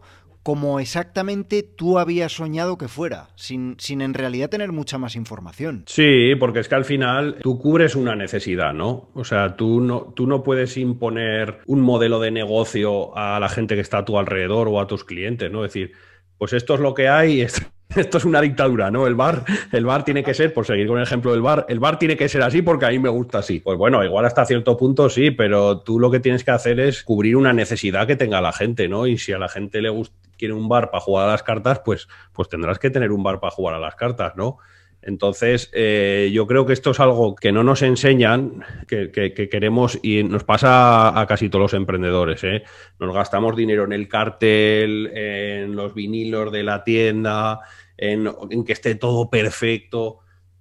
como 0.49 0.79
exactamente 0.79 1.61
tú 1.61 1.99
habías 1.99 2.31
soñado 2.31 2.79
que 2.79 2.87
fuera, 2.87 3.27
sin, 3.35 3.75
sin 3.77 4.01
en 4.01 4.15
realidad 4.15 4.49
tener 4.49 4.71
mucha 4.71 4.97
más 4.97 5.15
información. 5.15 5.83
Sí, 5.85 6.33
porque 6.39 6.57
es 6.57 6.67
que 6.67 6.73
al 6.73 6.85
final 6.85 7.35
tú 7.39 7.59
cubres 7.59 7.95
una 7.95 8.15
necesidad, 8.15 8.73
¿no? 8.73 9.11
O 9.13 9.23
sea, 9.23 9.55
tú 9.55 9.79
no, 9.79 10.11
tú 10.15 10.25
no 10.25 10.41
puedes 10.41 10.75
imponer 10.77 11.59
un 11.67 11.81
modelo 11.81 12.19
de 12.19 12.31
negocio 12.31 13.15
a 13.15 13.39
la 13.39 13.47
gente 13.47 13.75
que 13.75 13.81
está 13.81 13.99
a 13.99 14.05
tu 14.05 14.17
alrededor 14.17 14.69
o 14.69 14.81
a 14.81 14.87
tus 14.87 15.03
clientes, 15.03 15.51
¿no? 15.51 15.63
Es 15.63 15.71
decir, 15.71 15.91
pues 16.39 16.53
esto 16.53 16.73
es 16.73 16.79
lo 16.79 16.95
que 16.95 17.09
hay, 17.09 17.41
esto 17.95 18.17
es 18.17 18.25
una 18.25 18.41
dictadura, 18.41 18.89
¿no? 18.89 19.05
El 19.05 19.13
bar, 19.13 19.45
el 19.71 19.85
bar 19.85 20.03
tiene 20.03 20.23
que 20.23 20.33
ser, 20.33 20.51
por 20.51 20.65
seguir 20.65 20.87
con 20.87 20.97
el 20.97 21.03
ejemplo 21.03 21.31
del 21.31 21.43
bar, 21.43 21.67
el 21.69 21.79
bar 21.79 21.99
tiene 21.99 22.17
que 22.17 22.27
ser 22.27 22.41
así 22.41 22.63
porque 22.63 22.87
a 22.87 22.89
mí 22.89 22.97
me 22.97 23.09
gusta 23.09 23.37
así. 23.37 23.59
Pues 23.59 23.77
bueno, 23.77 24.03
igual 24.03 24.25
hasta 24.25 24.45
cierto 24.45 24.75
punto 24.75 25.11
sí, 25.11 25.29
pero 25.29 25.81
tú 25.81 25.99
lo 25.99 26.09
que 26.09 26.19
tienes 26.19 26.43
que 26.43 26.49
hacer 26.49 26.79
es 26.79 27.03
cubrir 27.03 27.35
una 27.35 27.53
necesidad 27.53 28.07
que 28.07 28.15
tenga 28.15 28.41
la 28.41 28.51
gente, 28.51 28.87
¿no? 28.87 29.05
Y 29.05 29.19
si 29.19 29.31
a 29.31 29.37
la 29.37 29.47
gente 29.47 29.79
le 29.79 29.89
gusta, 29.89 30.28
quiere 30.39 30.55
un 30.55 30.67
bar 30.67 30.89
para 30.89 31.01
jugar 31.01 31.27
a 31.27 31.31
las 31.33 31.43
cartas, 31.43 31.81
pues, 31.85 32.07
pues 32.33 32.49
tendrás 32.49 32.79
que 32.79 32.89
tener 32.89 33.11
un 33.11 33.21
bar 33.21 33.39
para 33.39 33.51
jugar 33.51 33.75
a 33.75 33.79
las 33.79 33.95
cartas, 33.95 34.35
¿no? 34.35 34.57
Entonces, 35.01 35.69
eh, 35.73 36.29
yo 36.33 36.45
creo 36.45 36.65
que 36.65 36.73
esto 36.73 36.91
es 36.91 36.99
algo 36.99 37.35
que 37.35 37.51
no 37.51 37.63
nos 37.63 37.81
enseñan, 37.83 38.63
que, 38.87 39.11
queremos 39.49 39.97
y 40.01 40.23
nos 40.23 40.43
pasa 40.43 41.17
a, 41.19 41.25
casi 41.25 41.49
todos 41.49 41.63
los 41.63 41.73
emprendedores. 41.73 42.43
¿eh? 42.43 42.63
Nos 42.99 43.13
gastamos 43.13 43.55
dinero 43.55 43.85
en 43.85 43.93
el 43.93 44.09
cartel, 44.09 45.07
en 45.15 45.75
los 45.75 45.93
vinilos 45.93 46.51
de 46.51 46.63
la 46.63 46.83
tienda, 46.83 47.61
en, 47.97 48.29
que 48.65 48.73
esté 48.73 48.95
todo 48.95 49.29
perfecto. 49.29 50.19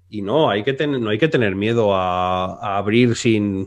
Y 0.08 0.22
no, 0.22 0.50
hay 0.50 0.62
que 0.62 0.86
no 0.86 1.10
hay 1.10 1.18
que 1.18 1.28
tener 1.28 1.56
miedo 1.56 1.94
a, 1.94 2.78
abrir 2.78 3.16
sin, 3.16 3.66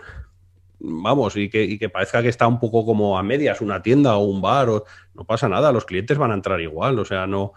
vamos, 0.83 1.35
y 1.37 1.49
que, 1.49 1.63
y 1.63 1.77
que, 1.77 1.89
parezca 1.89 2.21
que 2.21 2.29
está 2.29 2.47
un 2.47 2.59
poco 2.59 2.85
como 2.85 3.17
a 3.17 3.23
medias 3.23 3.61
una 3.61 3.81
tienda 3.81 4.15
o 4.17 4.23
un 4.23 4.41
bar, 4.41 4.69
o, 4.69 4.85
no 5.13 5.23
pasa 5.25 5.47
nada, 5.47 5.71
los 5.71 5.85
clientes 5.85 6.17
van 6.17 6.31
a 6.31 6.35
entrar 6.35 6.59
igual, 6.61 6.99
o 6.99 7.05
sea, 7.05 7.27
no, 7.27 7.53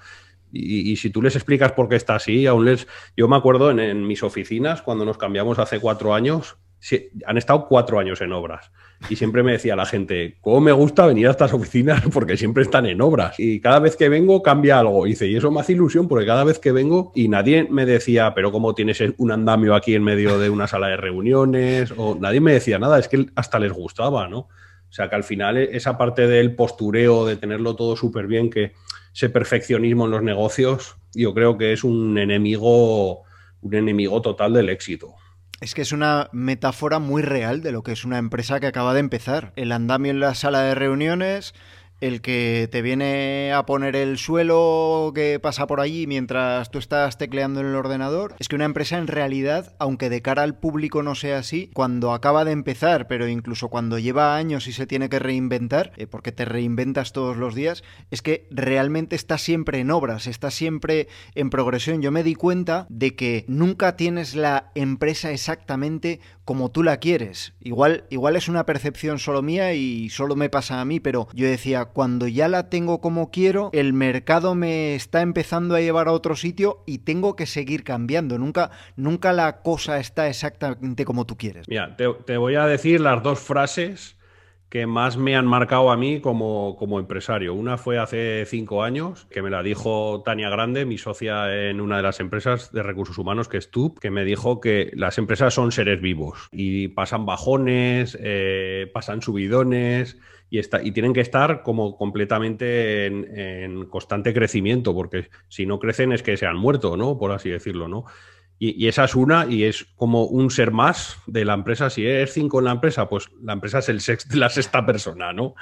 y, 0.54 0.96
si 0.96 1.10
tú 1.10 1.20
les 1.20 1.34
explicas 1.34 1.72
por 1.72 1.88
qué 1.88 1.96
está 1.96 2.14
así, 2.14 2.46
aún 2.46 2.64
les... 2.64 2.87
Yo 3.16 3.26
me 3.26 3.37
acuerdo 3.37 3.70
en, 3.70 4.06
mis 4.06 4.22
oficinas, 4.22 4.82
cuando 4.82 5.04
nos 5.04 5.18
cambiamos 5.18 5.58
hace 5.58 5.80
cuatro 5.80 6.14
años, 6.14 6.56
han 7.26 7.38
estado 7.38 7.66
cuatro 7.66 7.98
años 7.98 8.20
en 8.20 8.32
obras. 8.32 8.70
Y 9.08 9.16
siempre 9.16 9.42
me 9.42 9.52
decía 9.52 9.76
la 9.76 9.86
gente, 9.86 10.36
¿cómo 10.40 10.60
me 10.60 10.72
gusta 10.72 11.06
venir 11.06 11.28
a 11.28 11.30
estas 11.30 11.52
oficinas? 11.52 12.02
Porque 12.12 12.36
siempre 12.36 12.62
están 12.62 12.86
en 12.86 13.00
obras. 13.00 13.38
Y 13.38 13.60
cada 13.60 13.78
vez 13.78 13.96
que 13.96 14.08
vengo 14.08 14.42
cambia 14.42 14.78
algo. 14.78 15.06
Y 15.06 15.10
dice, 15.10 15.26
y 15.26 15.36
eso 15.36 15.50
me 15.50 15.60
hace 15.60 15.72
ilusión 15.72 16.08
porque 16.08 16.26
cada 16.26 16.44
vez 16.44 16.58
que 16.58 16.72
vengo 16.72 17.12
y 17.14 17.28
nadie 17.28 17.66
me 17.70 17.86
decía, 17.86 18.34
pero 18.34 18.52
¿cómo 18.52 18.74
tienes 18.74 19.02
un 19.18 19.30
andamio 19.30 19.74
aquí 19.74 19.94
en 19.94 20.02
medio 20.02 20.38
de 20.38 20.50
una 20.50 20.66
sala 20.66 20.88
de 20.88 20.96
reuniones? 20.96 21.92
O 21.96 22.14
nadie 22.14 22.40
me 22.40 22.52
decía 22.52 22.78
nada, 22.78 22.98
es 22.98 23.08
que 23.08 23.26
hasta 23.34 23.58
les 23.58 23.72
gustaba, 23.72 24.28
¿no? 24.28 24.38
O 24.38 24.92
sea 24.96 25.08
que 25.08 25.16
al 25.16 25.24
final 25.24 25.56
esa 25.56 25.98
parte 25.98 26.28
del 26.28 26.54
postureo, 26.54 27.26
de 27.26 27.36
tenerlo 27.36 27.74
todo 27.74 27.96
súper 27.96 28.26
bien, 28.26 28.48
que 28.48 28.72
ese 29.12 29.28
perfeccionismo 29.28 30.04
en 30.04 30.12
los 30.12 30.22
negocios, 30.22 30.96
yo 31.14 31.34
creo 31.34 31.58
que 31.58 31.72
es 31.72 31.84
un 31.84 32.16
enemigo, 32.16 33.22
un 33.60 33.74
enemigo 33.74 34.22
total 34.22 34.52
del 34.52 34.68
éxito. 34.68 35.14
Es 35.60 35.74
que 35.74 35.82
es 35.82 35.92
una 35.92 36.28
metáfora 36.32 36.98
muy 36.98 37.22
real 37.22 37.62
de 37.62 37.72
lo 37.72 37.82
que 37.82 37.92
es 37.92 38.04
una 38.04 38.18
empresa 38.18 38.60
que 38.60 38.66
acaba 38.66 38.92
de 38.92 39.00
empezar. 39.00 39.52
El 39.56 39.72
andamio 39.72 40.10
en 40.10 40.20
la 40.20 40.34
sala 40.34 40.62
de 40.62 40.74
reuniones, 40.74 41.54
el 42.00 42.20
que 42.20 42.68
te 42.70 42.83
viene 42.83 43.52
a 43.52 43.66
poner 43.66 43.96
el 43.96 44.18
suelo 44.18 45.12
que 45.14 45.40
pasa 45.40 45.66
por 45.66 45.80
allí 45.80 46.07
mientras 46.07 46.70
tú 46.70 46.78
estás 46.78 47.18
tecleando 47.18 47.61
en 47.61 47.66
el 47.66 47.74
ordenador. 47.76 48.35
Es 48.38 48.48
que 48.48 48.57
una 48.57 48.64
empresa 48.64 48.98
en 48.98 49.07
realidad, 49.07 49.74
aunque 49.78 50.11
de 50.11 50.22
cara 50.22 50.42
al 50.42 50.59
público 50.59 51.02
no 51.02 51.14
sea 51.14 51.38
así, 51.38 51.70
cuando 51.74 52.12
acaba 52.12 52.44
de 52.44 52.52
empezar, 52.52 53.07
pero 53.07 53.28
incluso 53.28 53.68
cuando 53.68 53.98
lleva 53.98 54.37
años 54.37 54.66
y 54.66 54.72
se 54.72 54.87
tiene 54.87 55.09
que 55.09 55.18
reinventar, 55.18 55.92
eh, 55.96 56.07
porque 56.07 56.33
te 56.33 56.44
reinventas 56.44 57.12
todos 57.12 57.37
los 57.37 57.54
días, 57.54 57.85
es 58.11 58.22
que 58.22 58.46
realmente 58.50 59.16
está 59.16 59.38
siempre 59.38 59.80
en 59.80 59.90
obras, 59.90 60.26
está 60.26 60.50
siempre 60.50 61.09
en 61.35 61.50
progresión. 61.50 62.02
Yo 62.02 62.11
me 62.11 62.22
di 62.22 62.35
cuenta 62.35 62.87
de 62.88 63.14
que 63.14 63.44
nunca 63.48 63.96
tienes 63.96 64.35
la 64.35 64.72
empresa 64.74 65.30
exactamente 65.30 66.20
como 66.44 66.70
tú 66.70 66.83
la 66.83 66.98
quieres. 66.98 67.54
Igual, 67.61 68.04
igual 68.11 68.37
es 68.37 68.48
una 68.48 68.66
percepción 68.66 69.18
solo 69.18 69.42
mía 69.42 69.74
y 69.74 70.11
solo 70.11 70.37
me 70.37 70.50
pasa 70.50 70.80
a 70.80 70.85
mí, 70.85 71.00
pero 71.00 71.28
yo 71.33 71.46
decía, 71.46 71.87
cuando 71.87 72.28
ya 72.28 72.48
la 72.48 72.68
tengo 72.68 73.00
como 73.00 73.30
quiero, 73.30 73.70
el 73.72 73.92
mercado 73.92 74.54
me 74.54 74.94
está 74.94 75.22
empezando 75.22 75.74
a 75.74 75.80
llevar 75.80 76.09
a 76.09 76.12
otro 76.12 76.37
sitio 76.37 76.83
y 76.87 76.98
tengo 76.98 77.37
que 77.37 77.46
seguir 77.46 77.85
cambiando. 77.85 78.38
Nunca, 78.38 78.70
nunca 78.96 79.33
la 79.33 79.62
cosa 79.62 79.98
está 79.98 80.28
exactamente 80.28 81.04
como 81.04 81.26
tú 81.26 81.37
quieres. 81.37 81.68
Mira, 81.68 81.96
te, 81.96 82.37
voy 82.37 82.54
a 82.57 82.66
decir 82.66 83.00
las 83.00 83.22
dos 83.22 83.38
frases 83.38 84.16
que 84.74 84.88
más 84.88 85.16
me 85.16 85.37
han 85.37 85.46
marcado 85.46 85.92
a 85.92 85.96
mí 85.96 86.20
como, 86.20 86.74
como, 86.76 86.98
empresario. 86.98 87.54
Una 87.54 87.78
fue 87.78 87.96
hace 87.96 88.44
cinco 88.44 88.82
años, 88.82 89.28
que 89.30 89.40
me 89.40 89.48
la 89.48 89.62
dijo 89.62 90.24
Tania 90.24 90.50
Grande, 90.50 90.84
mi 90.84 90.98
socia 90.98 91.68
en 91.68 91.80
una 91.80 91.98
de 91.98 92.02
las 92.02 92.18
empresas 92.18 92.72
de 92.72 92.82
recursos 92.82 93.16
humanos, 93.16 93.46
que 93.46 93.56
es 93.56 93.70
TUP, 93.70 94.00
que 94.00 94.10
me 94.10 94.24
dijo 94.24 94.60
que 94.60 94.90
las 94.96 95.16
empresas 95.16 95.54
son 95.54 95.70
seres 95.70 96.00
vivos 96.00 96.48
y 96.50 96.88
pasan 96.88 97.24
bajones, 97.24 98.18
eh, 98.20 98.90
pasan 98.92 99.22
subidones 99.22 100.18
y, 100.50 100.58
está, 100.58 100.82
y, 100.82 100.90
tienen 100.90 101.12
que 101.12 101.20
estar 101.20 101.62
como 101.62 101.96
completamente 101.96 103.06
en, 103.06 103.38
en, 103.38 103.84
constante 103.87 104.34
crecimiento, 104.34 104.92
porque 104.92 105.28
si 105.46 105.66
no 105.66 105.78
crecen 105.78 106.10
es 106.10 106.24
que 106.24 106.37
se 106.37 106.46
han 106.46 106.56
muerto, 106.56 106.96
¿no? 106.96 107.16
Por 107.16 107.30
así 107.30 107.48
decirlo, 107.48 107.87
¿no? 107.87 108.06
Y, 108.58 108.86
esa 108.86 109.04
es 109.04 109.14
una, 109.14 109.46
y 109.48 109.64
es 109.64 109.84
como 109.96 110.24
un 110.24 110.50
ser 110.50 110.70
más 110.70 111.18
de 111.26 111.44
la 111.44 111.54
empresa. 111.54 111.90
Si 111.90 112.06
es 112.06 112.32
cinco 112.32 112.60
en 112.60 112.66
la 112.66 112.72
empresa, 112.72 113.08
pues 113.08 113.28
la 113.42 113.52
empresa 113.52 113.80
es 113.80 113.88
el 113.88 114.00
la 114.38 114.48
sexta 114.48 114.86
persona, 114.86 115.32
¿no? 115.32 115.54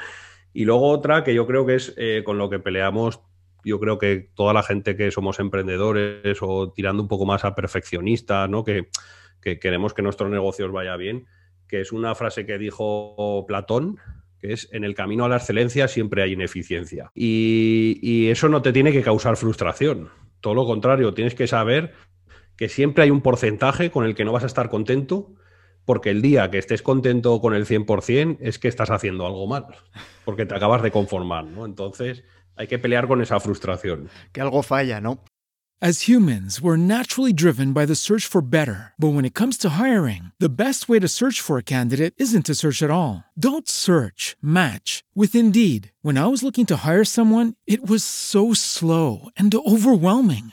Y 0.52 0.64
luego 0.64 0.88
otra 0.88 1.24
que 1.24 1.34
yo 1.34 1.46
creo 1.46 1.64
que 1.64 1.76
es 1.76 1.94
eh, 1.96 2.22
con 2.24 2.38
lo 2.38 2.50
que 2.50 2.58
peleamos, 2.58 3.20
yo 3.64 3.80
creo 3.80 3.98
que 3.98 4.30
toda 4.34 4.52
la 4.52 4.62
gente 4.62 4.96
que 4.96 5.10
somos 5.10 5.38
emprendedores 5.40 6.38
o 6.42 6.72
tirando 6.72 7.02
un 7.02 7.08
poco 7.08 7.24
más 7.24 7.44
a 7.44 7.54
perfeccionistas, 7.54 8.48
¿no? 8.50 8.64
Que, 8.64 8.88
queremos 9.40 9.92
que 9.92 10.02
nuestros 10.02 10.30
negocios 10.30 10.70
vaya 10.70 10.96
bien, 10.96 11.26
que 11.66 11.80
es 11.80 11.90
una 11.90 12.14
frase 12.14 12.46
que 12.46 12.58
dijo 12.58 13.44
Platón, 13.48 13.98
que 14.38 14.52
es 14.52 14.68
en 14.72 14.84
el 14.84 14.94
camino 14.94 15.24
a 15.24 15.28
la 15.28 15.38
excelencia 15.38 15.88
siempre 15.88 16.22
hay 16.22 16.32
ineficiencia. 16.32 17.10
Y, 17.12 17.98
y 18.02 18.28
eso 18.28 18.48
no 18.48 18.62
te 18.62 18.72
tiene 18.72 18.92
que 18.92 19.02
causar 19.02 19.36
frustración. 19.36 20.10
Todo 20.40 20.54
lo 20.54 20.64
contrario, 20.64 21.14
tienes 21.14 21.34
que 21.34 21.48
saber 21.48 21.92
que 22.62 22.68
siempre 22.68 23.02
hay 23.02 23.10
un 23.10 23.22
porcentaje 23.22 23.90
con 23.90 24.04
el 24.04 24.14
que 24.14 24.24
no 24.24 24.30
vas 24.30 24.44
a 24.44 24.46
estar 24.46 24.70
contento, 24.70 25.34
porque 25.84 26.10
el 26.10 26.22
día 26.22 26.48
que 26.48 26.58
estés 26.58 26.80
contento 26.80 27.40
con 27.40 27.54
el 27.54 27.66
100% 27.66 28.36
es 28.38 28.60
que 28.60 28.68
estás 28.68 28.88
haciendo 28.88 29.26
algo 29.26 29.48
mal, 29.48 29.66
porque 30.24 30.46
te 30.46 30.54
acabas 30.54 30.80
de 30.80 30.92
conformar, 30.92 31.44
¿no? 31.44 31.66
Entonces 31.66 32.22
hay 32.54 32.68
que 32.68 32.78
pelear 32.78 33.08
con 33.08 33.20
esa 33.20 33.40
frustración. 33.40 34.10
Que 34.30 34.40
algo 34.40 34.62
falla, 34.62 35.00
¿no? 35.00 35.24
As 35.80 36.08
humans, 36.08 36.60
we're 36.60 36.76
naturally 36.76 37.32
driven 37.32 37.72
by 37.72 37.84
the 37.84 37.96
search 37.96 38.28
for 38.28 38.40
better. 38.40 38.92
But 38.96 39.12
when 39.12 39.24
it 39.24 39.34
comes 39.34 39.58
to 39.58 39.70
hiring, 39.70 40.30
the 40.38 40.48
best 40.48 40.88
way 40.88 41.00
to 41.00 41.08
search 41.08 41.40
for 41.40 41.58
a 41.58 41.64
candidate 41.64 42.14
isn't 42.16 42.46
to 42.46 42.54
search 42.54 42.80
at 42.80 42.90
all. 42.92 43.24
Don't 43.36 43.68
search, 43.68 44.36
match 44.40 45.02
with 45.16 45.34
Indeed. 45.34 45.90
When 46.00 46.16
I 46.16 46.28
was 46.28 46.44
looking 46.44 46.66
to 46.66 46.86
hire 46.86 47.02
someone, 47.02 47.54
it 47.66 47.84
was 47.84 48.04
so 48.04 48.54
slow 48.54 49.30
and 49.36 49.52
overwhelming. 49.52 50.52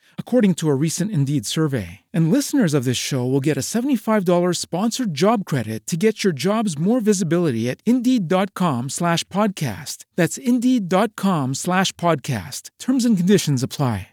according 0.21 0.53
to 0.55 0.69
a 0.69 0.75
recent 0.85 1.11
Indeed 1.11 1.45
survey. 1.45 1.99
And 2.13 2.31
listeners 2.31 2.73
of 2.73 2.85
this 2.85 2.95
show 2.95 3.25
will 3.25 3.41
get 3.41 3.57
a 3.57 3.65
$75 3.65 4.55
sponsored 4.55 5.13
job 5.13 5.43
credit 5.43 5.85
to 5.87 5.97
get 5.97 6.23
your 6.23 6.33
jobs 6.33 6.79
more 6.79 7.01
visibility 7.01 7.69
at 7.69 7.81
Indeed.com 7.85 8.87
slash 8.89 9.25
podcast. 9.25 10.05
That's 10.15 10.37
Indeed.com 10.37 11.55
slash 11.55 11.91
podcast. 11.93 12.69
Terms 12.79 13.03
and 13.03 13.17
conditions 13.17 13.63
apply. 13.63 14.07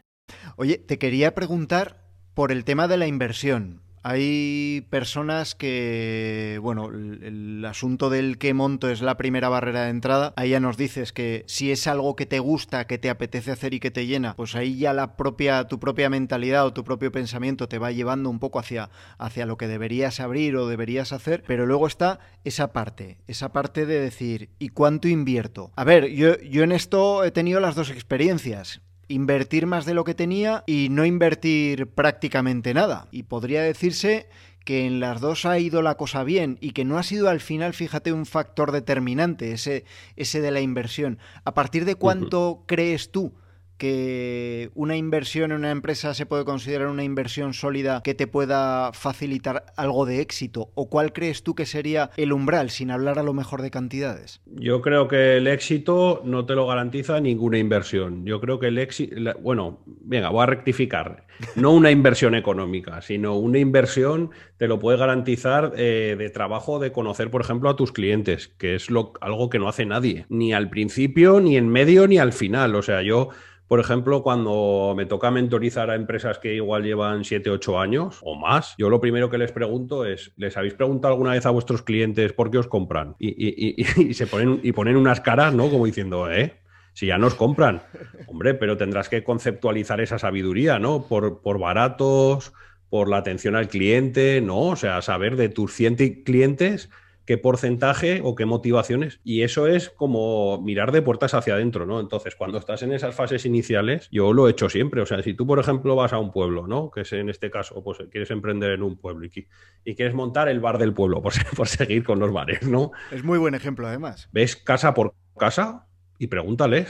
Oye, 0.61 0.79
te 0.79 0.99
quería 0.99 1.37
preguntar 1.37 2.03
por 2.35 2.51
el 2.51 2.65
tema 2.65 2.89
de 2.89 2.97
la 2.97 3.07
inversión. 3.07 3.88
Hay 4.03 4.87
personas 4.91 5.55
que, 5.55 6.59
bueno, 6.63 6.89
el, 6.89 7.65
asunto 7.65 8.11
del 8.11 8.39
qué 8.39 8.55
monto 8.55 8.89
es 8.89 9.03
la 9.03 9.17
primera 9.17 9.49
barrera 9.49 9.85
de 9.85 9.91
entrada. 9.91 10.33
Ahí 10.37 10.51
ya 10.51 10.61
nos 10.61 10.77
dices 10.77 11.13
que 11.13 11.45
si 11.47 11.71
es 11.71 11.87
algo 11.87 12.17
que 12.17 12.27
te 12.27 12.39
gusta, 12.39 12.87
que 12.87 12.99
te 12.99 13.11
apetece 13.11 13.51
hacer 13.51 13.75
y 13.75 13.81
que 13.81 13.91
te 13.91 14.07
llena, 14.07 14.35
pues 14.35 14.55
ahí 14.55 14.79
ya 14.79 14.93
la 14.93 15.17
propia, 15.17 15.65
tu 15.65 15.79
propia 15.79 16.09
mentalidad 16.11 16.67
o 16.67 16.73
tu 16.73 16.85
propio 16.85 17.13
pensamiento 17.13 17.69
te 17.69 17.79
va 17.79 17.93
llevando 17.93 18.31
un 18.31 18.39
poco 18.39 18.59
hacia, 18.59 18.91
hacia 19.19 19.47
lo 19.47 19.57
que 19.57 19.69
deberías 19.69 20.21
abrir 20.21 20.57
o 20.57 20.69
deberías 20.69 21.13
hacer. 21.13 21.43
Pero 21.47 21.67
luego 21.67 21.87
está 21.87 22.21
esa 22.45 22.73
parte, 22.73 23.19
esa 23.27 23.53
parte 23.53 23.87
de 23.87 24.01
decir, 24.01 24.51
¿y 24.59 24.71
cuánto 24.71 25.09
invierto? 25.09 25.73
A 25.77 25.85
ver, 25.85 26.11
yo, 26.11 26.39
yo 26.41 26.63
en 26.63 26.73
esto 26.73 27.25
he 27.25 27.31
tenido 27.31 27.61
las 27.61 27.75
dos 27.75 27.91
experiencias 27.91 28.81
invertir 29.09 29.67
más 29.67 29.87
de 29.87 29.95
lo 29.95 30.05
que 30.05 30.15
tenía 30.15 30.65
y 30.67 30.89
no 30.91 31.05
invertir 31.05 31.89
prácticamente 31.89 32.75
nada. 32.75 33.09
Y 33.11 33.25
podría 33.25 33.63
decirse 33.63 34.29
que 34.65 34.87
en 34.87 35.01
las 35.01 35.21
dos 35.21 35.47
ha 35.47 35.59
ido 35.59 35.81
la 35.81 35.97
cosa 35.97 36.25
bien 36.25 36.59
y 36.61 36.73
que 36.73 36.85
no 36.85 36.99
ha 36.99 37.03
sido 37.03 37.29
al 37.29 37.41
final, 37.41 37.73
fíjate, 37.73 38.13
un 38.13 38.27
factor 38.27 38.71
determinante 38.71 39.53
ese, 39.53 39.85
ese 40.17 40.41
de 40.41 40.51
la 40.51 40.61
inversión. 40.61 41.19
¿A 41.45 41.55
partir 41.55 41.87
de 41.87 41.95
cuánto 41.95 42.65
crees 42.67 43.11
tú 43.11 43.33
que 43.79 44.71
una 44.75 44.97
inversión 44.97 45.53
en 45.53 45.59
una 45.59 45.71
empresa 45.71 46.13
se 46.15 46.27
puede 46.27 46.45
considerar 46.45 46.89
una 46.89 47.05
inversión 47.05 47.55
sólida 47.55 48.03
que 48.05 48.15
te 48.15 48.27
pueda 48.27 48.93
facilitar 48.93 49.65
algo 49.77 50.05
de 50.05 50.21
éxito? 50.21 50.71
¿O 50.75 50.91
cuál 50.91 51.13
crees 51.13 51.43
tú 51.43 51.55
que 51.55 51.65
sería 51.65 52.11
el 52.17 52.33
umbral, 52.33 52.71
sin 52.71 52.91
hablar 52.91 53.19
a 53.19 53.23
lo 53.23 53.33
mejor 53.33 53.63
de 53.63 53.71
cantidades? 53.71 54.41
Yo 54.47 54.83
creo 54.83 55.09
que 55.09 55.37
el 55.37 55.47
éxito 55.47 56.21
no 56.25 56.45
te 56.45 56.55
lo 56.55 56.67
garantiza 56.67 57.21
ninguna 57.21 57.59
inversión. 57.59 58.27
Yo 58.27 58.41
creo 58.41 58.59
que 58.59 58.67
el 58.67 58.79
éxito, 58.79 59.17
bueno, 59.41 59.79
venga, 59.87 60.29
voy 60.31 60.43
a 60.43 60.47
rectificar. 60.47 61.28
No 61.55 61.73
una 61.73 61.91
inversión 61.91 62.35
económica, 62.35 63.01
sino 63.01 63.37
una 63.37 63.59
inversión 63.59 64.31
te 64.57 64.69
lo 64.69 64.79
puede 64.79 64.99
garantizar 64.99 65.73
eh, 65.77 66.17
de 66.19 66.31
trabajo 66.31 66.79
de 66.79 66.93
conocer, 66.93 67.31
por 67.31 67.41
ejemplo, 67.41 67.71
a 67.71 67.77
tus 67.77 67.93
clientes, 67.93 68.49
que 68.49 68.75
es 68.75 68.91
lo, 68.91 69.13
algo 69.21 69.49
que 69.49 69.59
no 69.59 69.69
hace 69.69 69.87
nadie, 69.87 70.27
ni 70.29 70.53
al 70.53 70.69
principio, 70.71 71.41
ni 71.41 71.57
en 71.57 71.69
medio, 71.69 72.07
ni 72.09 72.19
al 72.19 72.33
final. 72.33 72.75
O 72.75 72.83
sea, 72.83 73.03
yo 73.03 73.31
por 73.69 73.81
ejemplo, 73.81 74.23
cuando 74.23 74.95
me 74.97 75.05
toca 75.05 75.31
mentorizar 75.31 75.91
a 75.91 75.95
empresas 75.95 76.39
que 76.39 76.55
igual 76.55 76.85
llevan 76.85 77.25
7, 77.25 77.51
8 77.51 77.79
años 77.79 78.19
o 78.23 78.35
más, 78.35 78.75
yo 78.79 78.89
lo 78.89 78.99
primero 78.99 79.29
que 79.29 79.37
les 79.37 79.53
pregunto 79.53 80.07
es, 80.07 80.33
¿les 80.39 80.57
habéis 80.57 80.73
preguntado 80.73 81.13
alguna 81.13 81.33
vez 81.33 81.45
a 81.45 81.51
vuestros 81.51 81.83
clientes 81.83 82.33
por 82.33 82.51
qué 82.51 82.57
os 82.57 82.67
compran? 82.67 83.15
Y, 83.19 84.15
se 84.15 84.27
ponen, 84.27 84.61
y 84.63 84.73
ponen 84.73 84.97
unas 84.97 85.21
caras, 85.21 85.53
¿no? 85.53 85.69
Como 85.69 85.85
diciendo, 85.85 86.33
¿eh? 86.33 86.63
Si 86.99 87.07
ya 87.07 87.17
nos 87.17 87.37
compran, 87.37 87.83
hombre, 88.27 88.55
pero 88.55 88.77
tendrás 88.77 89.09
que 89.09 89.23
conceptualizar 89.23 90.01
esa 90.01 90.19
sabiduría, 90.19 90.81
¿no? 90.81 91.07
Por, 91.07 91.43
por 91.43 91.61
baratos, 91.61 92.53
por 92.91 93.09
la 93.09 93.19
atención 93.19 93.55
al 93.55 93.69
cliente, 93.69 94.41
¿no? 94.41 94.63
O 94.63 94.75
sea, 94.75 95.01
saber 95.01 95.37
de 95.37 95.49
tus 95.49 95.73
100 95.75 96.25
clientes 96.25 96.91
qué 97.25 97.39
porcentaje 97.39 98.21
o 98.25 98.35
qué 98.35 98.47
motivaciones. 98.47 99.21
Y 99.23 99.43
eso 99.43 99.69
es 99.69 99.91
como 99.91 100.61
mirar 100.61 100.91
de 100.91 101.01
puertas 101.01 101.35
hacia 101.35 101.55
adentro, 101.55 101.87
¿no? 101.87 102.01
Entonces, 102.01 102.35
cuando 102.35 102.59
estás 102.59 102.83
en 102.83 102.93
esas 102.93 103.15
fases 103.15 103.47
iniciales, 103.47 104.09
yo 104.11 104.33
lo 104.33 104.49
he 104.49 104.51
hecho 104.51 104.69
siempre. 104.69 105.01
O 105.01 105.07
sea, 105.07 105.23
si 105.23 105.35
tú, 105.35 105.47
por 105.47 105.61
ejemplo, 105.61 105.95
vas 105.95 106.13
a 106.13 106.19
un 106.19 106.33
pueblo, 106.33 106.67
¿no? 106.67 106.91
Que 106.91 107.03
es 107.03 107.13
en 107.13 107.29
este 107.29 107.49
caso, 107.49 107.81
pues 107.85 107.99
quieres 108.11 108.33
emprender 108.33 108.73
en 108.73 108.83
un 108.83 108.97
pueblo 108.97 109.25
y, 109.25 109.47
y 109.85 109.95
quieres 109.95 110.15
montar 110.15 110.49
el 110.49 110.59
bar 110.59 110.79
del 110.79 110.95
pueblo, 110.95 111.23
por, 111.23 111.33
por 111.57 111.69
seguir 111.69 112.03
con 112.03 112.19
los 112.19 112.33
bares, 112.33 112.67
¿no? 112.67 112.91
Es 113.13 113.23
muy 113.23 113.39
buen 113.39 113.55
ejemplo, 113.55 113.87
además. 113.87 114.29
Ves 114.33 114.57
casa 114.57 114.95
por 114.95 115.15
casa 115.39 115.88
y 116.19 116.27
pregúntales. 116.27 116.89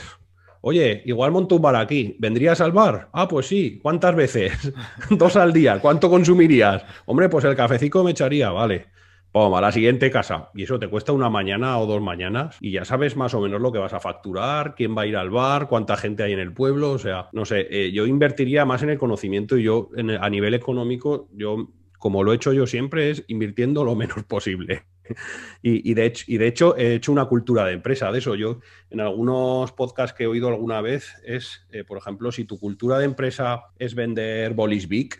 Oye, 0.61 1.01
igual 1.05 1.31
monto 1.31 1.55
un 1.55 1.61
bar 1.61 1.75
aquí. 1.75 2.15
¿Vendrías 2.19 2.59
al 2.59 2.71
bar? 2.71 3.09
Ah, 3.13 3.27
pues 3.27 3.47
sí. 3.47 3.79
¿Cuántas 3.81 4.15
veces? 4.15 4.73
Dos 5.09 5.35
al 5.35 5.53
día. 5.53 5.79
¿Cuánto 5.79 6.09
consumirías? 6.09 6.83
Hombre, 7.05 7.29
pues 7.29 7.45
el 7.45 7.55
cafecito 7.55 8.03
me 8.03 8.11
echaría, 8.11 8.51
vale. 8.51 8.87
Pum, 9.31 9.53
a 9.53 9.61
la 9.61 9.71
siguiente 9.71 10.09
casa. 10.09 10.49
Y 10.55 10.63
eso 10.63 10.79
te 10.79 10.87
cuesta 10.87 11.13
una 11.13 11.29
mañana 11.29 11.77
o 11.77 11.85
dos 11.85 12.01
mañanas 12.01 12.57
y 12.59 12.71
ya 12.71 12.83
sabes 12.83 13.15
más 13.15 13.33
o 13.35 13.41
menos 13.41 13.61
lo 13.61 13.71
que 13.71 13.77
vas 13.77 13.93
a 13.93 13.99
facturar, 13.99 14.73
quién 14.75 14.97
va 14.97 15.03
a 15.03 15.07
ir 15.07 15.15
al 15.15 15.29
bar, 15.29 15.67
cuánta 15.67 15.97
gente 15.97 16.23
hay 16.23 16.33
en 16.33 16.39
el 16.39 16.51
pueblo. 16.51 16.91
O 16.91 16.97
sea, 16.97 17.29
no 17.31 17.45
sé, 17.45 17.67
eh, 17.69 17.91
yo 17.91 18.07
invertiría 18.07 18.65
más 18.65 18.81
en 18.81 18.89
el 18.89 18.97
conocimiento 18.97 19.55
y 19.57 19.63
yo 19.63 19.89
a 20.19 20.29
nivel 20.29 20.55
económico, 20.55 21.29
yo 21.31 21.69
como 21.99 22.23
lo 22.23 22.31
he 22.31 22.37
hecho 22.37 22.53
yo 22.53 22.65
siempre, 22.65 23.11
es 23.11 23.23
invirtiendo 23.27 23.83
lo 23.83 23.95
menos 23.95 24.23
posible. 24.27 24.83
y, 25.61 25.93
de 25.93 26.05
hecho, 26.05 26.25
hecho 26.27 26.77
he 26.77 26.95
hecho 26.95 27.11
una 27.11 27.25
cultura 27.25 27.65
de 27.65 27.73
empresa 27.73 28.11
de 28.11 28.19
eso. 28.19 28.35
Yo 28.35 28.59
en 28.89 28.99
algunos 28.99 29.71
podcasts 29.71 30.15
que 30.17 30.25
he 30.25 30.27
oído 30.27 30.47
alguna 30.47 30.81
vez 30.81 31.15
es, 31.23 31.65
eh, 31.71 31.83
por 31.83 31.97
ejemplo, 31.97 32.31
si 32.31 32.45
tu 32.45 32.59
cultura 32.59 32.97
de 32.97 33.05
empresa 33.05 33.63
es 33.77 33.95
vender 33.95 34.53
bolis 34.53 34.87
big, 34.87 35.15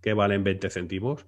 que 0.00 0.14
valen 0.14 0.44
20 0.44 0.70
céntimos, 0.70 1.26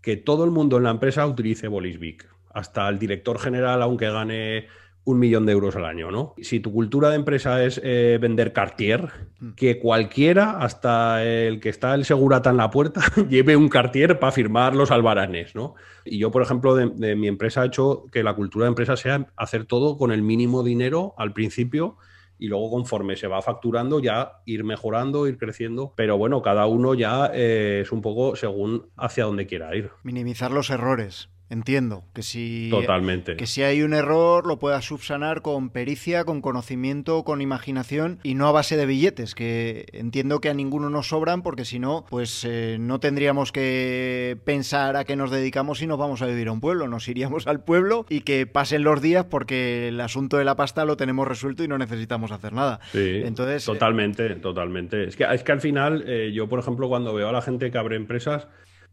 que 0.00 0.16
todo 0.16 0.44
el 0.44 0.50
mundo 0.50 0.76
en 0.78 0.84
la 0.84 0.90
empresa 0.90 1.26
utilice 1.26 1.68
Bolisvic. 1.68 2.28
Hasta 2.52 2.88
el 2.88 2.98
director 2.98 3.38
general, 3.38 3.82
aunque 3.82 4.10
gane 4.10 4.66
un 5.04 5.18
millón 5.18 5.46
de 5.46 5.52
euros 5.52 5.76
al 5.76 5.84
año, 5.84 6.10
¿no? 6.10 6.34
Si 6.40 6.60
tu 6.60 6.72
cultura 6.72 7.10
de 7.10 7.16
empresa 7.16 7.64
es 7.64 7.80
eh, 7.82 8.18
vender 8.20 8.52
Cartier, 8.52 9.08
mm. 9.40 9.52
que 9.52 9.78
cualquiera, 9.78 10.58
hasta 10.58 11.24
el 11.24 11.60
que 11.60 11.68
está 11.68 11.94
el 11.94 12.04
segurata 12.04 12.50
en 12.50 12.56
la 12.58 12.70
puerta, 12.70 13.02
lleve 13.28 13.56
un 13.56 13.68
Cartier 13.68 14.18
para 14.18 14.32
firmar 14.32 14.74
los 14.74 14.90
albaranes, 14.90 15.54
¿no? 15.54 15.74
Y 16.04 16.18
yo, 16.18 16.30
por 16.30 16.42
ejemplo, 16.42 16.74
de, 16.74 17.16
mi 17.16 17.28
empresa 17.28 17.64
he 17.64 17.68
hecho 17.68 18.06
que 18.12 18.22
la 18.22 18.34
cultura 18.34 18.64
de 18.64 18.70
empresa 18.70 18.96
sea 18.96 19.26
hacer 19.36 19.64
todo 19.64 19.96
con 19.96 20.12
el 20.12 20.22
mínimo 20.22 20.62
dinero 20.62 21.14
al 21.18 21.32
principio 21.32 21.96
y 22.38 22.48
luego 22.48 22.70
conforme 22.70 23.16
se 23.16 23.26
va 23.26 23.42
facturando 23.42 24.00
ya 24.00 24.40
ir 24.46 24.64
mejorando, 24.64 25.26
ir 25.26 25.36
creciendo, 25.36 25.92
pero 25.94 26.16
bueno, 26.16 26.40
cada 26.40 26.66
uno 26.66 26.94
ya 26.94 27.30
eh, 27.34 27.80
es 27.82 27.92
un 27.92 28.00
poco 28.00 28.34
según 28.34 28.88
hacia 28.96 29.24
dónde 29.24 29.46
quiera 29.46 29.76
ir. 29.76 29.90
Minimizar 30.02 30.50
los 30.50 30.70
errores. 30.70 31.28
Entiendo 31.50 32.04
que 32.14 32.22
si, 32.22 32.68
Totalmente. 32.70 33.36
que 33.36 33.46
si 33.46 33.64
hay 33.64 33.82
un 33.82 33.92
error 33.92 34.46
lo 34.46 34.60
puedas 34.60 34.84
subsanar 34.84 35.42
con 35.42 35.70
pericia, 35.70 36.24
con 36.24 36.40
conocimiento, 36.40 37.24
con 37.24 37.42
imaginación 37.42 38.20
y 38.22 38.36
no 38.36 38.46
a 38.46 38.52
base 38.52 38.76
de 38.76 38.86
billetes, 38.86 39.34
que 39.34 39.86
entiendo 39.92 40.40
que 40.40 40.48
a 40.48 40.54
ninguno 40.54 40.90
nos 40.90 41.08
sobran 41.08 41.42
porque 41.42 41.64
si 41.64 41.80
no, 41.80 42.04
pues 42.08 42.46
eh, 42.48 42.76
no 42.78 43.00
tendríamos 43.00 43.50
que 43.50 44.38
pensar 44.44 44.96
a 44.96 45.04
qué 45.04 45.16
nos 45.16 45.32
dedicamos 45.32 45.82
y 45.82 45.88
nos 45.88 45.98
vamos 45.98 46.22
a 46.22 46.26
vivir 46.26 46.46
a 46.46 46.52
un 46.52 46.60
pueblo, 46.60 46.86
nos 46.86 47.08
iríamos 47.08 47.48
al 47.48 47.64
pueblo 47.64 48.06
y 48.08 48.20
que 48.20 48.46
pasen 48.46 48.84
los 48.84 49.02
días 49.02 49.24
porque 49.24 49.88
el 49.88 50.00
asunto 50.00 50.36
de 50.36 50.44
la 50.44 50.54
pasta 50.54 50.84
lo 50.84 50.96
tenemos 50.96 51.26
resuelto 51.26 51.64
y 51.64 51.68
no 51.68 51.78
necesitamos 51.78 52.30
hacer 52.30 52.52
nada. 52.52 52.78
Sí, 52.92 53.22
Entonces, 53.24 53.64
eh, 53.64 53.72
totalmente, 53.72 54.36
totalmente. 54.36 55.04
Es 55.04 55.16
que, 55.16 55.24
es 55.24 55.42
que 55.42 55.50
al 55.50 55.60
final, 55.60 56.04
eh, 56.06 56.30
yo 56.32 56.48
por 56.48 56.60
ejemplo, 56.60 56.88
cuando 56.88 57.12
veo 57.12 57.28
a 57.28 57.32
la 57.32 57.42
gente 57.42 57.72
que 57.72 57.78
abre 57.78 57.96
empresas, 57.96 58.46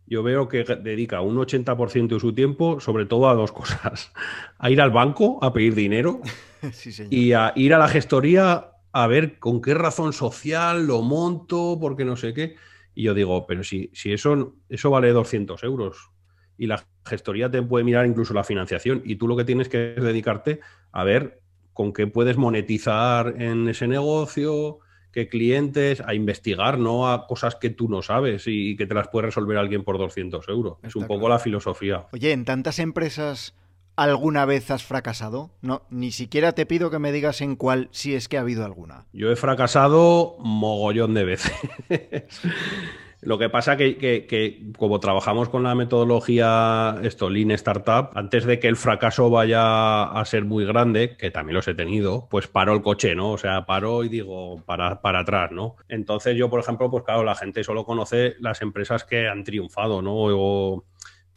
yo 0.07 0.23
veo 0.23 0.47
que 0.47 0.63
dedica 0.63 1.21
un 1.21 1.35
80% 1.37 2.07
de 2.07 2.19
su 2.19 2.33
tiempo 2.33 2.79
sobre 2.79 3.05
todo 3.05 3.29
a 3.29 3.35
dos 3.35 3.51
cosas. 3.51 4.11
A 4.57 4.71
ir 4.71 4.81
al 4.81 4.91
banco 4.91 5.37
a 5.43 5.53
pedir 5.53 5.75
dinero 5.75 6.21
y 7.11 7.33
a 7.33 7.53
ir 7.55 7.73
a 7.73 7.77
la 7.77 7.87
gestoría 7.87 8.71
a 8.91 9.07
ver 9.07 9.37
con 9.37 9.61
qué 9.61 9.75
razón 9.75 10.13
social 10.13 10.87
lo 10.87 11.03
monto, 11.03 11.77
porque 11.79 12.03
no 12.03 12.15
sé 12.15 12.33
qué. 12.33 12.55
Y 12.95 13.03
yo 13.03 13.13
digo, 13.13 13.45
pero 13.45 13.63
si, 13.63 13.91
si 13.93 14.11
eso, 14.11 14.55
eso 14.67 14.89
vale 14.89 15.11
200 15.11 15.63
euros 15.63 16.09
y 16.57 16.65
la 16.65 16.83
gestoría 17.05 17.51
te 17.51 17.61
puede 17.61 17.85
mirar 17.85 18.07
incluso 18.07 18.33
la 18.33 18.43
financiación 18.43 19.01
y 19.05 19.17
tú 19.17 19.27
lo 19.27 19.37
que 19.37 19.45
tienes 19.45 19.69
que 19.69 19.93
es 19.95 20.03
dedicarte 20.03 20.59
a 20.91 21.03
ver 21.03 21.41
con 21.73 21.93
qué 21.93 22.07
puedes 22.07 22.37
monetizar 22.37 23.35
en 23.37 23.67
ese 23.67 23.87
negocio, 23.87 24.79
que 25.17 25.29
clientes, 25.29 25.99
a 26.05 26.13
investigar, 26.13 26.77
no 26.77 27.11
a 27.11 27.25
cosas 27.25 27.55
que 27.55 27.71
tú 27.71 27.89
no 27.89 28.03
sabes 28.03 28.43
y 28.45 28.75
que 28.75 28.85
te 28.85 28.93
las 28.93 29.07
puede 29.07 29.25
resolver 29.25 29.57
alguien 29.57 29.83
por 29.83 29.97
200 29.97 30.47
euros. 30.47 30.77
es 30.83 30.95
un 30.95 31.07
poco 31.07 31.27
la 31.27 31.39
filosofía. 31.39 32.05
Oye, 32.11 32.33
en 32.33 32.45
tantas 32.45 32.77
empresas 32.77 33.55
alguna 33.95 34.45
vez 34.45 34.69
has 34.69 34.83
fracasado? 34.83 35.49
No, 35.63 35.81
ni 35.89 36.11
siquiera 36.11 36.51
te 36.51 36.67
pido 36.67 36.91
que 36.91 36.99
me 36.99 37.11
digas 37.11 37.41
en 37.41 37.55
cuál, 37.55 37.89
si 37.89 38.13
es 38.13 38.27
que 38.27 38.37
ha 38.37 38.41
habido 38.41 38.63
alguna. 38.63 39.07
Yo 39.11 39.31
he 39.31 39.35
fracasado 39.35 40.35
mogollón 40.37 41.15
de 41.15 41.25
veces. 41.25 41.51
Lo 43.21 43.39
que 43.39 43.49
pasa 43.49 43.77
que, 43.77 43.97
que, 43.97 44.61
como 44.77 44.99
trabajamos 44.99 45.49
con 45.49 45.63
la 45.63 45.73
metodología 45.73 46.97
esto, 47.01 47.29
Lean 47.31 47.49
Startup, 47.51 48.09
antes 48.13 48.45
de 48.45 48.59
que 48.59 48.67
el 48.67 48.75
fracaso 48.75 49.31
vaya 49.31 50.03
a 50.03 50.23
ser 50.25 50.45
muy 50.45 50.65
grande, 50.65 51.17
que 51.17 51.31
también 51.31 51.55
los 51.55 51.67
he 51.67 51.73
tenido, 51.73 52.27
pues 52.29 52.47
paro 52.47 52.75
el 52.75 52.83
coche, 52.83 53.15
¿no? 53.15 53.31
O 53.31 53.37
sea, 53.39 53.65
paro 53.65 54.03
y 54.03 54.09
digo, 54.09 54.61
para, 54.65 55.01
para 55.01 55.21
atrás, 55.21 55.51
¿no? 55.51 55.77
Entonces 55.89 56.37
yo, 56.37 56.49
por 56.51 56.59
ejemplo, 56.59 56.91
pues 56.91 57.03
claro, 57.03 57.23
la 57.23 57.33
gente 57.33 57.63
solo 57.63 57.85
conoce 57.85 58.35
las 58.39 58.61
empresas 58.61 59.03
que 59.03 59.27
han 59.27 59.43
triunfado, 59.43 60.01
¿no? 60.03 60.83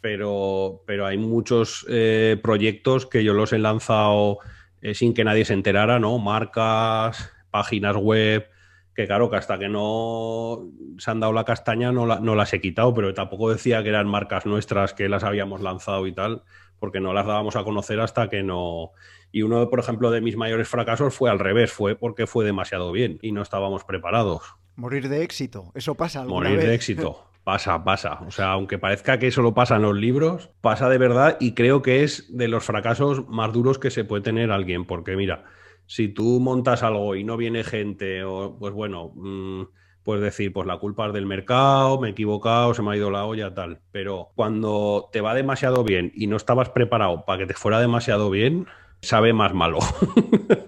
pero, 0.02 0.82
pero 0.86 1.06
hay 1.06 1.18
muchos 1.18 1.86
eh, 1.88 2.38
proyectos 2.42 3.06
que 3.06 3.24
yo 3.24 3.34
los 3.34 3.52
he 3.52 3.58
lanzado 3.58 4.38
eh, 4.82 4.94
sin 4.94 5.14
que 5.14 5.24
nadie 5.24 5.44
se 5.44 5.54
enterara, 5.54 5.98
¿no? 5.98 6.18
Marcas, 6.18 7.30
páginas 7.50 7.96
web, 7.96 8.48
que 9.00 9.06
claro, 9.06 9.30
que 9.30 9.36
hasta 9.36 9.58
que 9.58 9.68
no 9.68 10.68
se 10.98 11.10
han 11.10 11.20
dado 11.20 11.32
la 11.32 11.44
castaña 11.44 11.90
no, 11.90 12.06
no 12.06 12.34
las 12.34 12.52
he 12.52 12.60
quitado, 12.60 12.92
pero 12.92 13.14
tampoco 13.14 13.50
decía 13.50 13.82
que 13.82 13.88
eran 13.88 14.06
marcas 14.06 14.44
nuestras 14.44 14.92
que 14.92 15.08
las 15.08 15.24
habíamos 15.24 15.62
lanzado 15.62 16.06
y 16.06 16.12
tal, 16.12 16.42
porque 16.78 17.00
no 17.00 17.14
las 17.14 17.26
dábamos 17.26 17.56
a 17.56 17.64
conocer 17.64 18.00
hasta 18.00 18.28
que 18.28 18.42
no... 18.42 18.90
Y 19.32 19.42
uno, 19.42 19.70
por 19.70 19.78
ejemplo, 19.78 20.10
de 20.10 20.20
mis 20.20 20.36
mayores 20.36 20.68
fracasos 20.68 21.14
fue 21.14 21.30
al 21.30 21.38
revés, 21.38 21.72
fue 21.72 21.94
porque 21.94 22.26
fue 22.26 22.44
demasiado 22.44 22.92
bien 22.92 23.18
y 23.22 23.32
no 23.32 23.42
estábamos 23.42 23.84
preparados. 23.84 24.42
Morir 24.76 25.08
de 25.08 25.22
éxito, 25.22 25.72
eso 25.74 25.94
pasa. 25.94 26.24
Morir 26.24 26.60
de 26.60 26.74
éxito. 26.74 27.26
Pasa, 27.42 27.82
pasa. 27.82 28.20
O 28.26 28.30
sea, 28.30 28.52
aunque 28.52 28.78
parezca 28.78 29.18
que 29.18 29.26
eso 29.26 29.40
lo 29.40 29.54
pasa 29.54 29.76
en 29.76 29.82
los 29.82 29.96
libros, 29.96 30.50
pasa 30.60 30.90
de 30.90 30.98
verdad 30.98 31.38
y 31.40 31.54
creo 31.54 31.80
que 31.80 32.04
es 32.04 32.36
de 32.36 32.48
los 32.48 32.64
fracasos 32.64 33.26
más 33.28 33.50
duros 33.50 33.78
que 33.78 33.90
se 33.90 34.04
puede 34.04 34.22
tener 34.22 34.52
alguien, 34.52 34.84
porque 34.84 35.16
mira, 35.16 35.46
si 35.90 36.06
tú 36.06 36.38
montas 36.38 36.84
algo 36.84 37.16
y 37.16 37.24
no 37.24 37.36
viene 37.36 37.64
gente, 37.64 38.22
o, 38.22 38.56
pues 38.60 38.72
bueno, 38.72 39.10
mm, 39.16 39.62
puedes 40.04 40.22
decir, 40.22 40.52
pues 40.52 40.64
la 40.64 40.78
culpa 40.78 41.08
es 41.08 41.12
del 41.12 41.26
mercado, 41.26 41.98
me 41.98 42.06
he 42.06 42.10
equivocado, 42.12 42.74
se 42.74 42.82
me 42.82 42.92
ha 42.92 42.96
ido 42.96 43.10
la 43.10 43.24
olla, 43.24 43.52
tal. 43.54 43.80
Pero 43.90 44.30
cuando 44.36 45.08
te 45.12 45.20
va 45.20 45.34
demasiado 45.34 45.82
bien 45.82 46.12
y 46.14 46.28
no 46.28 46.36
estabas 46.36 46.68
preparado 46.68 47.24
para 47.24 47.40
que 47.40 47.46
te 47.46 47.54
fuera 47.54 47.80
demasiado 47.80 48.30
bien, 48.30 48.68
sabe 49.02 49.32
más 49.32 49.52
malo. 49.52 49.80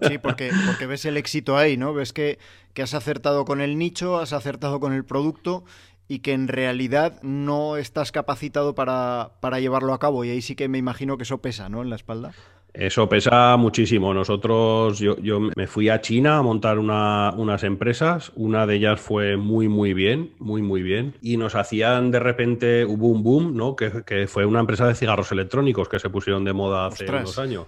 Sí, 0.08 0.18
porque, 0.18 0.50
porque 0.66 0.86
ves 0.86 1.04
el 1.04 1.16
éxito 1.16 1.56
ahí, 1.56 1.76
¿no? 1.76 1.94
Ves 1.94 2.12
que, 2.12 2.38
que 2.74 2.82
has 2.82 2.94
acertado 2.94 3.44
con 3.44 3.60
el 3.60 3.78
nicho, 3.78 4.18
has 4.18 4.32
acertado 4.32 4.80
con 4.80 4.92
el 4.92 5.04
producto 5.04 5.64
y 6.08 6.18
que 6.18 6.32
en 6.32 6.48
realidad 6.48 7.20
no 7.22 7.76
estás 7.76 8.10
capacitado 8.10 8.74
para, 8.74 9.32
para, 9.40 9.60
llevarlo 9.60 9.92
a 9.92 9.98
cabo. 9.98 10.24
Y 10.24 10.30
ahí 10.30 10.42
sí 10.42 10.56
que 10.56 10.68
me 10.68 10.78
imagino 10.78 11.16
que 11.16 11.22
eso 11.22 11.38
pesa, 11.38 11.68
¿no? 11.68 11.82
En 11.82 11.90
la 11.90 11.96
espalda. 11.96 12.32
Eso 12.74 13.08
pesa 13.08 13.56
muchísimo. 13.58 14.14
Nosotros, 14.14 14.98
yo, 14.98 15.18
yo 15.18 15.40
me 15.40 15.66
fui 15.66 15.90
a 15.90 16.00
China 16.00 16.38
a 16.38 16.42
montar 16.42 16.78
unas 16.78 17.64
empresas. 17.64 18.32
Una 18.34 18.66
de 18.66 18.76
ellas 18.76 19.00
fue 19.00 19.36
muy, 19.36 19.68
muy 19.68 19.92
bien, 19.92 20.32
muy, 20.38 20.62
muy 20.62 20.82
bien. 20.82 21.14
Y 21.20 21.36
nos 21.36 21.54
hacían 21.54 22.10
de 22.10 22.18
repente, 22.18 22.84
hubo 22.86 23.08
un 23.08 23.22
boom, 23.22 23.56
¿no? 23.56 23.76
Que, 23.76 24.26
fue 24.26 24.46
una 24.46 24.60
empresa 24.60 24.86
de 24.86 24.94
cigarros 24.94 25.30
electrónicos 25.32 25.88
que 25.88 25.98
se 25.98 26.08
pusieron 26.08 26.44
de 26.44 26.52
moda 26.52 26.86
hace 26.86 27.04
unos 27.04 27.38
años. 27.38 27.66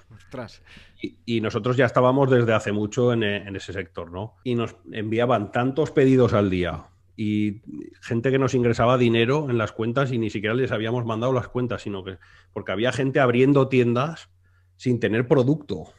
Y, 1.26 1.40
nosotros 1.42 1.76
ya 1.76 1.84
estábamos 1.84 2.30
desde 2.30 2.54
hace 2.54 2.72
mucho 2.72 3.12
en, 3.12 3.24
en 3.24 3.54
ese 3.56 3.74
sector, 3.74 4.10
¿no? 4.10 4.36
Y 4.42 4.54
nos 4.54 4.76
enviaban 4.90 5.52
tantos 5.52 5.90
pedidos 5.90 6.32
al 6.32 6.48
día, 6.48 6.84
y 7.16 7.60
gente 8.00 8.30
que 8.30 8.38
nos 8.38 8.54
ingresaba 8.54 8.98
dinero 8.98 9.48
en 9.48 9.58
las 9.58 9.72
cuentas 9.72 10.10
y 10.10 10.18
ni 10.18 10.30
siquiera 10.30 10.54
les 10.54 10.72
habíamos 10.72 11.04
mandado 11.04 11.32
las 11.32 11.48
cuentas, 11.48 11.82
sino 11.82 12.02
que 12.02 12.18
porque 12.52 12.72
había 12.72 12.92
gente 12.92 13.20
abriendo 13.20 13.68
tiendas 13.68 14.30
sin 14.76 15.00
tener 15.00 15.26
producto, 15.26 15.92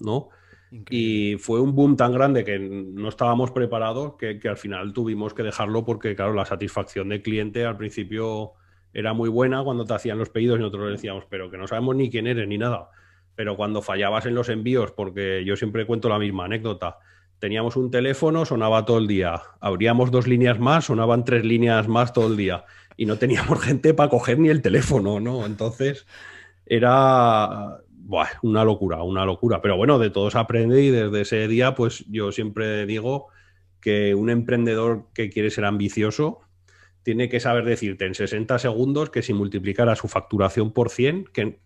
¿no? 0.00 0.28
Y 0.88 1.36
fue 1.38 1.60
un 1.60 1.74
boom 1.74 1.96
tan 1.96 2.12
grande 2.12 2.44
que 2.44 2.58
no 2.58 3.10
estábamos 3.10 3.50
preparados 3.50 4.14
que, 4.14 4.40
al 4.48 4.56
final 4.56 4.94
tuvimos 4.94 5.34
que 5.34 5.42
dejarlo 5.42 5.84
porque, 5.84 6.16
claro, 6.16 6.32
la 6.32 6.46
satisfacción 6.46 7.10
del 7.10 7.22
cliente 7.22 7.66
al 7.66 7.76
principio 7.76 8.52
era 8.94 9.12
muy 9.12 9.28
buena 9.28 9.62
cuando 9.62 9.84
te 9.84 9.92
hacían 9.92 10.16
los 10.16 10.30
pedidos 10.30 10.58
y 10.58 10.62
nosotros 10.62 10.90
decíamos, 10.90 11.24
pero 11.28 11.50
que 11.50 11.58
no 11.58 11.66
sabemos 11.66 11.96
ni 11.96 12.10
quién 12.10 12.26
eres 12.26 12.48
ni 12.48 12.56
nada. 12.56 12.88
Pero 13.34 13.54
cuando 13.54 13.82
fallabas 13.82 14.24
en 14.24 14.34
los 14.34 14.48
envíos, 14.48 14.92
porque 14.92 15.44
yo 15.44 15.56
siempre 15.56 15.86
cuento 15.86 16.08
la 16.08 16.18
misma 16.18 16.46
anécdota, 16.46 16.98
teníamos 17.38 17.76
un 17.76 17.90
teléfono, 17.90 18.46
sonaba 18.46 18.86
todo 18.86 18.98
el 18.98 19.08
día, 19.08 19.42
abríamos 19.60 20.10
dos 20.10 20.26
líneas 20.26 20.58
más, 20.58 20.86
sonaban 20.86 21.24
tres 21.24 21.44
líneas 21.44 21.86
más 21.86 22.14
todo 22.14 22.28
el 22.28 22.36
día 22.36 22.64
y 22.96 23.04
no 23.04 23.16
teníamos 23.16 23.60
gente 23.64 23.92
para 23.92 24.08
coger 24.08 24.38
ni 24.38 24.48
el 24.48 24.62
teléfono, 24.62 25.20
¿no? 25.20 25.44
Entonces 25.44 26.06
era 26.64 27.81
una 28.42 28.64
locura, 28.64 29.02
una 29.02 29.24
locura. 29.24 29.60
Pero 29.60 29.76
bueno, 29.76 29.98
de 29.98 30.10
todo 30.10 30.30
se 30.30 30.38
aprende 30.38 30.82
y 30.82 30.90
desde 30.90 31.20
ese 31.20 31.48
día, 31.48 31.74
pues 31.74 32.04
yo 32.08 32.32
siempre 32.32 32.86
digo 32.86 33.28
que 33.80 34.14
un 34.14 34.30
emprendedor 34.30 35.08
que 35.14 35.30
quiere 35.30 35.50
ser 35.50 35.64
ambicioso 35.64 36.40
tiene 37.02 37.28
que 37.28 37.40
saber 37.40 37.64
decirte 37.64 38.06
en 38.06 38.14
60 38.14 38.58
segundos 38.58 39.10
que 39.10 39.22
si 39.22 39.32
multiplicara 39.32 39.96
su 39.96 40.08
facturación 40.08 40.72
por 40.72 40.88
100, 40.88 41.24
que, 41.32 41.58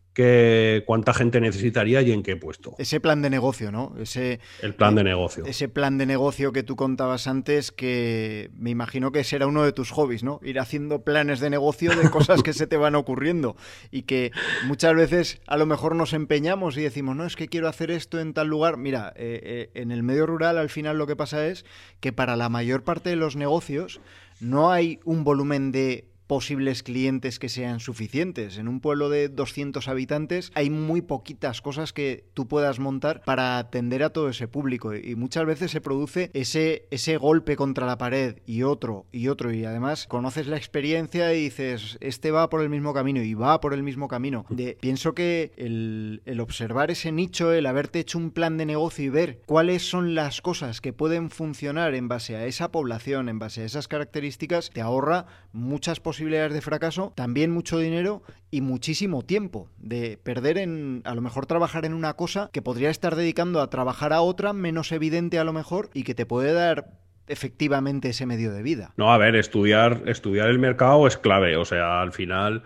cuánta 0.87 1.15
gente 1.15 1.41
necesitaría 1.41 2.03
y 2.03 2.13
en 2.13 2.23
qué 2.23 2.37
puesto. 2.37 2.75
Ese 2.79 3.01
plan 3.01 3.23
de 3.23 3.31
negocio, 3.31 3.71
¿no? 3.71 3.95
Ese, 4.01 4.41
el 4.63 4.75
plan 4.75 4.95
de 4.95 5.05
negocio. 5.05 5.45
Ese 5.47 5.69
plan 5.69 5.99
de 5.99 6.07
negocio 6.07 6.53
que 6.53 6.63
tú 6.63 6.77
contabas 6.77 7.27
antes, 7.27 7.73
que 7.73 8.51
me 8.57 8.71
imagino 8.71 9.13
que 9.13 9.25
será 9.25 9.47
uno 9.47 9.63
de 9.65 9.73
tus 9.73 9.91
hobbies, 9.91 10.23
¿no? 10.23 10.41
Ir 10.43 10.59
haciendo 10.59 11.03
planes 11.03 11.41
de 11.41 11.51
negocio 11.51 11.95
de 11.95 12.11
cosas 12.11 12.43
que 12.43 12.53
se 12.53 12.67
te 12.67 12.77
van 12.77 12.95
ocurriendo 12.95 13.57
y 13.91 14.03
que 14.03 14.33
muchas 14.67 14.95
veces 14.95 15.41
a 15.47 15.57
lo 15.57 15.67
mejor 15.67 15.95
nos 15.95 16.13
empeñamos 16.13 16.77
y 16.77 16.83
decimos, 16.83 17.17
no, 17.17 17.27
es 17.27 17.37
que 17.37 17.49
quiero 17.49 17.69
hacer 17.69 17.91
esto 17.91 18.21
en 18.21 18.35
tal 18.35 18.49
lugar. 18.49 18.77
Mira, 18.77 19.13
eh, 19.17 19.41
eh, 19.43 19.71
en 19.75 19.91
el 19.91 20.03
medio 20.03 20.27
rural 20.27 20.59
al 20.59 20.71
final 20.71 20.99
lo 20.99 21.07
que 21.07 21.17
pasa 21.17 21.47
es 21.47 21.65
que 22.01 22.13
para 22.13 22.37
la 22.37 22.49
mayor 22.49 22.85
parte 22.85 23.11
de 23.11 23.17
los 23.17 23.37
negocios 23.37 24.01
no 24.41 24.71
hay 24.71 25.01
un 25.05 25.25
volumen 25.25 25.73
de 25.73 26.09
posibles 26.27 26.83
clientes 26.83 27.39
que 27.39 27.49
sean 27.49 27.81
suficientes. 27.81 28.59
En 28.59 28.69
un 28.69 28.81
pueblo 28.81 29.09
de 29.09 29.29
200 29.29 29.89
habitantes 29.89 30.51
hay 30.55 30.71
muy 30.71 31.03
poquitas 31.03 31.63
cosas 31.63 31.93
que 31.93 32.25
tú 32.35 32.49
puedas 32.49 32.79
montar 32.79 33.23
para 33.25 33.59
atender 33.59 34.03
a 34.03 34.11
todo 34.11 34.29
ese 34.29 34.49
público 34.49 34.95
y 34.95 35.15
muchas 35.15 35.47
veces 35.47 35.71
se 35.71 35.81
produce 35.81 36.31
ese, 36.35 36.87
ese 36.91 37.17
golpe 37.17 37.57
contra 37.57 37.87
la 37.87 37.99
pared 37.99 38.37
y 38.47 38.63
otro 38.63 39.07
y 39.13 39.29
otro 39.29 39.53
y 39.53 39.65
además 39.65 40.07
conoces 40.09 40.47
la 40.47 40.57
experiencia 40.57 41.33
y 41.35 41.45
dices, 41.45 41.97
este 42.01 42.31
va 42.31 42.51
por 42.51 42.63
el 42.63 42.69
mismo 42.69 42.93
camino 42.93 43.23
y 43.23 43.35
va 43.35 43.61
por 43.61 43.73
el 43.73 43.83
mismo 43.83 44.09
camino. 44.09 44.45
De, 44.51 44.77
pienso 44.81 45.15
que 45.15 45.53
el, 45.57 46.23
el 46.27 46.41
observar 46.41 46.91
ese 46.91 47.13
nicho, 47.13 47.53
el 47.53 47.67
haberte 47.67 48.01
hecho 48.01 48.19
un 48.19 48.31
plan 48.31 48.57
de 48.57 48.67
negocio 48.67 49.05
y 49.05 49.09
ver 49.09 49.41
cuáles 49.47 49.89
son 49.89 50.15
las 50.15 50.43
cosas 50.43 50.81
que 50.81 50.93
pueden 50.93 51.31
funcionar 51.31 51.95
en 51.95 52.09
base 52.09 52.37
a 52.37 52.47
esa 52.47 52.73
población, 52.73 53.29
en 53.29 53.39
base 53.39 53.63
a 53.63 53.65
esas 53.65 53.89
características, 53.89 54.71
te 54.71 54.81
ahorra 54.81 55.27
muchas 55.53 56.01
posibilidades 56.01 56.16
posibilidades 56.17 56.55
de 56.55 56.63
fracaso, 56.63 57.13
también 57.15 57.51
mucho 57.51 57.79
dinero 57.79 58.23
y 58.51 58.63
muchísimo 58.63 59.21
tiempo 59.21 59.69
de 59.77 60.19
perder 60.23 60.57
en, 60.57 61.03
a 61.05 61.15
lo 61.15 61.21
mejor 61.21 61.45
trabajar 61.45 61.85
en 61.85 61.93
una 61.93 62.15
cosa 62.15 62.49
que 62.55 62.63
podría 62.63 62.89
estar 62.89 63.17
dedicando 63.17 63.61
a 63.61 63.69
trabajar 63.69 64.15
a 64.15 64.23
otra, 64.23 64.55
menos 64.55 64.93
evidente 64.93 65.39
a 65.39 65.45
lo 65.45 65.53
mejor, 65.53 65.91
y 65.93 66.05
que 66.05 66.15
te 66.15 66.25
puede 66.25 66.55
dar 66.55 66.87
efectivamente 67.29 68.09
ese 68.09 68.25
medio 68.25 68.51
de 68.55 68.63
vida. 68.63 68.95
No, 68.97 69.13
a 69.13 69.19
ver, 69.19 69.37
estudiar, 69.37 70.05
estudiar 70.07 70.49
el 70.49 70.59
mercado 70.59 71.07
es 71.07 71.19
clave, 71.19 71.59
o 71.59 71.67
sea, 71.67 72.01
al 72.01 72.13
final 72.13 72.63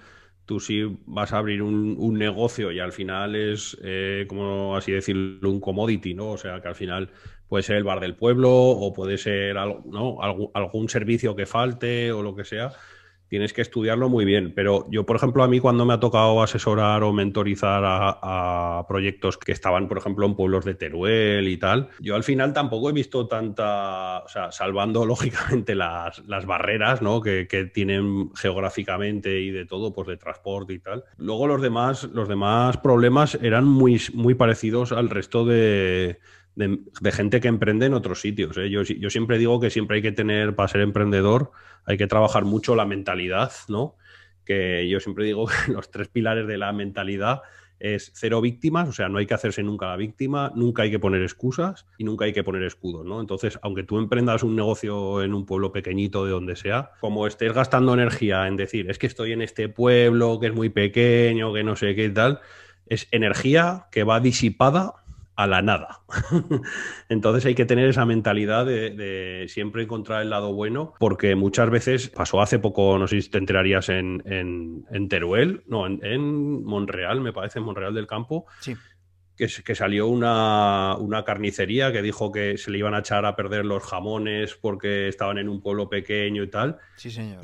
tú 0.47 0.61
sí 0.61 0.85
vas 1.07 1.33
a 1.33 1.39
abrir 1.39 1.61
un, 1.61 2.15
negocio 2.17 2.71
y 2.71 2.79
al 2.79 2.93
final 2.93 3.35
es, 3.35 3.77
eh, 3.83 4.27
como 4.29 4.77
así 4.77 4.93
decirlo, 4.93 5.51
un 5.51 5.61
commodity, 5.61 6.15
¿no? 6.15 6.31
O 6.31 6.39
sea, 6.39 6.61
que 6.61 6.69
al 6.69 6.77
final 6.77 7.11
puede 7.49 7.65
ser 7.65 7.79
el 7.79 7.85
bar 7.85 7.99
del 7.99 8.15
pueblo 8.15 8.53
o 8.53 8.93
puede 8.93 9.19
ser 9.19 9.57
¿no? 9.57 10.19
algún 10.55 10.89
servicio 10.89 11.35
que 11.35 11.47
falte 11.47 12.13
o 12.13 12.23
lo 12.23 12.37
que 12.37 12.45
sea 12.45 12.71
tienes 13.31 13.53
que 13.53 13.63
estudiarlo 13.63 14.09
muy 14.09 14.25
bien. 14.25 14.53
Pero 14.55 14.89
yo, 14.91 15.07
por 15.07 15.15
ejemplo, 15.15 15.45
a 15.45 15.49
mí 15.49 15.61
cuando 15.61 15.87
me 15.87 15.95
ha 15.95 16.01
tocado 16.01 16.43
asesorar 16.43 17.05
o 17.05 17.13
mentorizar 17.13 17.83
a, 17.87 18.85
proyectos 18.89 19.39
que 19.39 19.53
estaban, 19.53 19.87
por 19.87 19.99
ejemplo, 19.99 20.27
en 20.27 20.35
pueblos 20.35 20.65
de 20.65 20.75
Teruel 20.75 21.47
y 21.47 21.57
tal, 21.57 21.91
yo 22.01 22.17
al 22.17 22.25
final 22.25 22.53
tampoco 22.53 22.91
he 22.91 22.93
visto 22.93 23.29
tanta, 23.29 24.19
o 24.25 24.29
sea, 24.29 24.51
salvando 24.51 25.07
lógicamente 25.07 25.77
las, 25.77 26.21
barreras 26.45 27.01
¿no? 27.03 27.21
que, 27.21 27.47
tienen 27.73 28.35
geográficamente 28.35 29.41
y 29.41 29.51
de 29.51 29.65
todo, 29.65 29.93
pues 29.93 30.09
de 30.09 30.17
transporte 30.17 30.73
y 30.73 30.81
tal. 30.81 31.05
Luego 31.17 31.47
los 31.47 31.63
demás, 31.63 32.05
los 32.13 32.29
demás 32.29 32.79
problemas 32.79 33.39
eran 33.41 33.65
muy, 33.65 34.01
muy 34.13 34.35
parecidos 34.35 34.91
al 34.91 35.09
resto 35.09 35.45
de 35.45 36.19
de, 36.61 37.13
gente 37.13 37.41
que 37.41 37.49
emprende 37.49 37.87
en 37.87 37.95
otros 37.95 38.21
sitios. 38.21 38.57
¿eh? 38.59 38.71
Yo, 38.71 39.11
siempre 39.11 39.39
digo 39.39 39.61
que 39.61 39.71
siempre 39.71 39.97
hay 39.97 40.03
que 40.03 40.13
tener, 40.13 40.55
para 40.55 40.69
ser 40.69 40.83
emprendedor, 40.83 41.53
hay 41.87 41.97
que 41.97 42.07
trabajar 42.07 42.45
mucho 42.45 42.77
la 42.77 42.87
mentalidad, 42.87 43.53
¿no? 43.69 43.97
Que 44.45 44.89
yo 44.89 45.01
siempre 45.01 45.25
digo 45.25 45.47
que 45.47 45.73
los 45.73 45.91
tres 45.91 46.09
pilares 46.09 46.47
de 46.47 46.59
la 46.59 46.73
mentalidad 46.73 47.43
es 47.79 48.13
cero 48.15 48.43
víctimas, 48.43 48.91
o 48.91 48.93
sea, 48.93 49.09
no 49.09 49.19
hay 49.19 49.27
que 49.27 49.33
hacerse 49.33 49.63
nunca 49.63 49.87
la 49.87 49.97
víctima, 49.97 50.53
nunca 50.55 50.83
hay 50.83 50.91
que 50.91 50.99
poner 50.99 51.23
excusas 51.23 51.87
y 51.97 52.05
nunca 52.05 52.27
hay 52.27 52.35
que 52.35 52.45
poner 52.45 52.63
escudos, 52.63 53.07
¿no? 53.07 53.21
Entonces, 53.23 53.59
aunque 53.63 53.85
tú 53.85 53.99
emprendas 53.99 54.43
un 54.43 54.55
negocio 54.55 55.23
en 55.23 55.33
un 55.33 55.47
pueblo 55.47 55.73
pequeñito 55.73 56.27
de 56.27 56.33
donde 56.33 56.57
sea, 56.57 56.91
como 57.01 57.27
estés 57.27 57.55
gastando 57.55 57.95
energía 57.95 58.47
en 58.47 58.57
decir, 58.57 58.91
es 58.91 58.99
que 58.99 59.07
estoy 59.07 59.33
en 59.33 59.41
este 59.41 59.71
pueblo 59.71 60.39
que 60.39 60.49
es 60.49 60.55
muy 60.55 60.69
pequeño, 60.69 61.55
que 61.55 61.65
no 61.65 61.75
sé 61.75 61.95
qué 61.95 62.11
tal, 62.11 62.41
es 62.91 63.09
energía 63.13 63.87
que 63.91 64.05
va 64.05 64.21
disipada 64.21 65.00
a 65.43 65.47
la 65.47 65.63
nada. 65.63 66.03
Entonces 67.09 67.47
hay 67.47 67.55
que 67.55 67.65
tener 67.65 67.89
esa 67.89 68.05
mentalidad 68.05 68.67
de, 68.67 69.47
siempre 69.49 69.83
encontrar 69.83 70.23
el 70.23 70.31
lado 70.31 70.53
bueno, 70.53 70.95
porque 70.99 71.35
muchas 71.35 71.71
veces 71.71 72.11
pasó 72.11 72.43
hace 72.43 72.59
poco, 72.59 72.99
no 72.99 73.07
sé 73.07 73.23
si 73.23 73.31
te 73.31 73.39
enterarías 73.39 73.89
en, 73.89 74.23
en, 74.27 75.09
Teruel, 75.09 75.63
no, 75.67 75.87
en, 75.87 76.05
en, 76.05 76.63
Monreal, 76.65 77.21
me 77.21 77.33
parece, 77.33 77.59
en 77.59 77.65
Monreal 77.65 77.95
del 77.95 78.07
Campo. 78.07 78.47
Sí 78.61 78.77
que, 79.49 79.75
salió 79.75 80.07
una, 80.07 81.23
carnicería 81.25 81.93
que 81.93 82.03
dijo 82.03 82.31
que 82.31 82.59
se 82.59 82.71
le 82.71 82.79
iban 82.79 82.95
a 82.95 82.99
echar 82.99 83.25
a 83.25 83.37
perder 83.37 83.65
los 83.65 83.83
jamones 83.83 84.55
porque 84.55 85.09
estaban 85.09 85.39
en 85.39 85.49
un 85.49 85.63
pueblo 85.63 85.89
pequeño 85.89 86.43
y 86.43 86.49
tal. 86.49 86.79
Sí, 86.97 87.11
señor. 87.11 87.39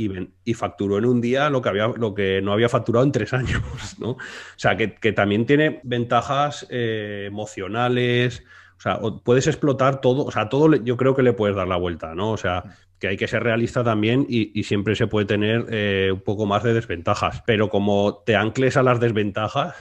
Y, 0.44 0.54
facturó 0.54 0.98
en 0.98 1.06
un 1.06 1.20
día 1.20 1.50
lo 1.50 1.62
que, 1.62 1.68
había, 1.68 1.88
lo 1.88 2.14
que 2.14 2.40
no 2.42 2.52
había 2.52 2.68
facturado 2.68 3.04
en 3.04 3.12
tres 3.12 3.32
años, 3.32 3.62
¿no? 3.98 4.10
O 4.10 4.18
sea, 4.56 4.76
que, 4.76 5.12
también 5.12 5.46
tiene 5.46 5.80
ventajas 5.84 6.66
eh, 6.70 7.24
emocionales. 7.26 8.42
O 8.76 8.80
sea, 8.80 9.00
puedes 9.24 9.46
explotar 9.46 10.02
todo, 10.02 10.26
o 10.26 10.30
sea, 10.30 10.50
todo 10.50 10.74
yo 10.76 10.98
creo 10.98 11.14
que 11.14 11.22
le 11.22 11.32
puedes 11.32 11.56
dar 11.56 11.66
la 11.66 11.76
vuelta, 11.76 12.14
¿no? 12.14 12.32
O 12.32 12.36
sea, 12.36 12.62
que 12.98 13.08
hay 13.08 13.16
que 13.16 13.28
ser 13.28 13.42
realista 13.42 13.84
también 13.84 14.26
y, 14.28 14.62
siempre 14.64 14.96
se 14.96 15.06
puede 15.06 15.26
tener 15.26 15.66
eh, 15.70 16.10
un 16.12 16.20
poco 16.20 16.46
más 16.46 16.62
de 16.62 16.74
desventajas. 16.74 17.42
Pero 17.46 17.68
como 17.68 18.22
te 18.24 18.36
ancles 18.36 18.76
a 18.76 18.82
las 18.82 19.00
desventajas, 19.00 19.74